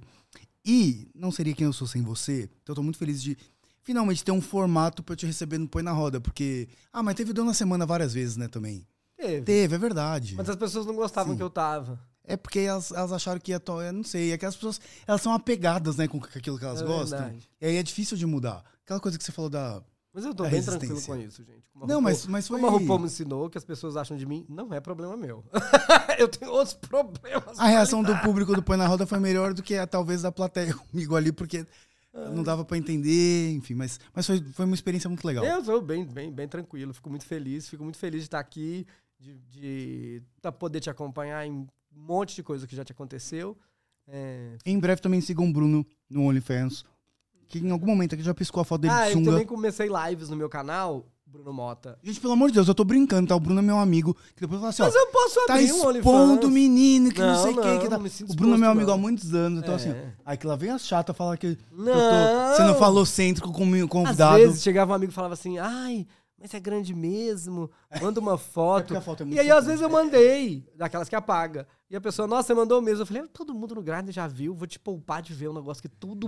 [0.65, 2.49] E não seria quem eu sou sem você.
[2.63, 3.37] Então eu tô muito feliz de
[3.83, 6.67] finalmente ter um formato pra eu te receber no Põe na Roda, porque.
[6.91, 8.85] Ah, mas teve Dona Semana várias vezes, né, também.
[9.17, 9.41] Teve.
[9.43, 10.35] Teve, é verdade.
[10.35, 11.37] Mas as pessoas não gostavam Sim.
[11.37, 11.99] que eu tava.
[12.27, 13.59] É porque elas, elas acharam que ia.
[13.59, 13.79] To...
[13.81, 16.81] Eu não sei, é que as pessoas elas são apegadas, né, com aquilo que elas
[16.81, 17.19] É gostam.
[17.19, 17.49] verdade.
[17.61, 18.63] E aí é difícil de mudar.
[18.83, 19.81] Aquela coisa que você falou da.
[20.15, 21.69] Mas eu tô A bem tranquilo com isso, gente.
[21.73, 22.61] Como Não, RuPaul- mas, mas foi.
[22.61, 25.43] Como a RuPaul me ensinou, que as pessoas acham de mim, não é problema meu.
[26.17, 27.59] eu tenho outros problemas.
[27.59, 30.31] A reação do público do Põe na Roda foi melhor do que a, talvez da
[30.31, 31.67] plateia comigo ali, porque
[32.33, 35.43] não dava pra entender, enfim, mas, mas foi, foi uma experiência muito legal.
[35.43, 38.87] Eu sou bem, bem, bem tranquilo, fico muito feliz, fico muito feliz de estar aqui,
[39.19, 43.57] de, de tá- poder te acompanhar em um monte de coisa que já te aconteceu.
[44.07, 44.55] É...
[44.65, 46.85] Em breve também sigam o Bruno no OnlyFans,
[47.47, 49.31] que em algum momento aqui já piscou a foto dele Ah, de eu sunga.
[49.31, 51.97] também comecei lives no meu canal, Bruno Mota.
[52.01, 53.35] Gente, pelo amor de Deus, eu tô brincando, tá?
[53.35, 55.71] O Bruno é meu amigo, que depois fala assim, ó, Mas eu posso tá abrir
[55.73, 56.51] um expondo o OnlyFans.
[56.53, 57.97] menino, que não, Não, sei o que, não, que tá...
[57.97, 59.01] não O Bruno é meu amigo há não.
[59.01, 59.75] muitos anos, então É.
[59.77, 59.93] assim,
[60.25, 62.55] aí que lá vem as chatas falar que eu tô Não.
[62.55, 64.37] sendo falocêntrico com o Às convidado.
[64.37, 66.07] vezes chegava um amigo e falava assim, ai,
[66.39, 67.69] mas é grande mesmo,
[68.01, 68.95] manda uma foto.
[68.95, 71.67] a foto é muito e aí, às vezes, eu mandei, daquelas que apaga.
[71.89, 73.01] E a pessoa, nossa, você mandou mesmo.
[73.01, 75.53] Eu falei, "Ah, todo mundo no Grindr já viu, vou te poupar de ver um
[75.53, 76.27] negócio que todo,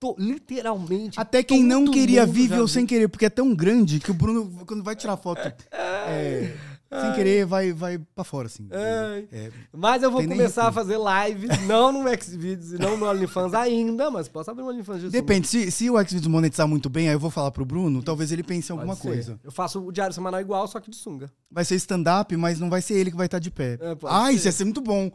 [0.00, 1.18] to- literalmente...
[1.18, 2.66] Até quem não queria viu.
[2.68, 5.40] sem querer, porque é tão grande que o Bruno, quando vai tirar foto
[5.70, 6.54] é,
[6.88, 8.68] sem querer, vai, vai pra fora, assim.
[8.70, 9.28] Ai.
[9.32, 13.54] É, Mas eu vou começar a fazer lives, não no Xvideos e não no OnlyFans
[13.54, 17.08] ainda, mas posso abrir um OnlyFans de Depende, se, se o Xvideos monetizar muito bem,
[17.08, 19.38] aí eu vou falar pro Bruno, talvez ele pense em alguma coisa.
[19.42, 21.30] Eu faço o diário semanal igual, só que de sunga.
[21.50, 23.78] Vai ser stand-up, mas não vai ser ele que vai estar de pé.
[23.80, 24.32] É, ah, ser.
[24.32, 25.10] isso ia ser muito bom.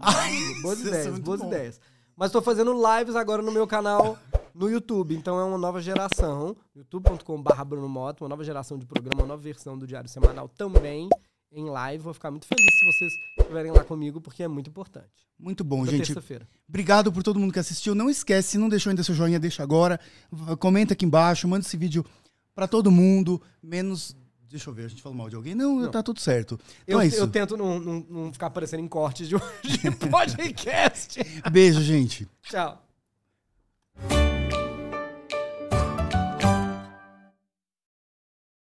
[0.00, 1.80] Ai, Boas ideias, boas ideias.
[2.20, 4.18] Mas tô fazendo lives agora no meu canal
[4.54, 5.16] no YouTube.
[5.16, 6.54] Então é uma nova geração.
[6.76, 11.08] youtube.com.br Bruno uma nova geração de programa, uma nova versão do Diário Semanal também
[11.50, 12.04] em live.
[12.04, 15.08] Vou ficar muito feliz se vocês estiverem lá comigo, porque é muito importante.
[15.38, 16.08] Muito bom, Toda gente.
[16.08, 16.46] terça-feira.
[16.68, 17.94] Obrigado por todo mundo que assistiu.
[17.94, 19.98] Não esquece, se não deixou ainda seu joinha, deixa agora.
[20.58, 22.04] Comenta aqui embaixo, manda esse vídeo
[22.54, 24.14] pra todo mundo, menos...
[24.50, 25.54] Deixa eu ver, a gente falou mal de alguém?
[25.54, 25.90] Não, Não.
[25.90, 26.58] tá tudo certo.
[26.82, 27.16] Então Eu, é isso.
[27.16, 31.20] eu tento não, não, não ficar aparecendo em cortes de, de podcast.
[31.52, 32.26] Beijo, gente.
[32.42, 32.82] Tchau.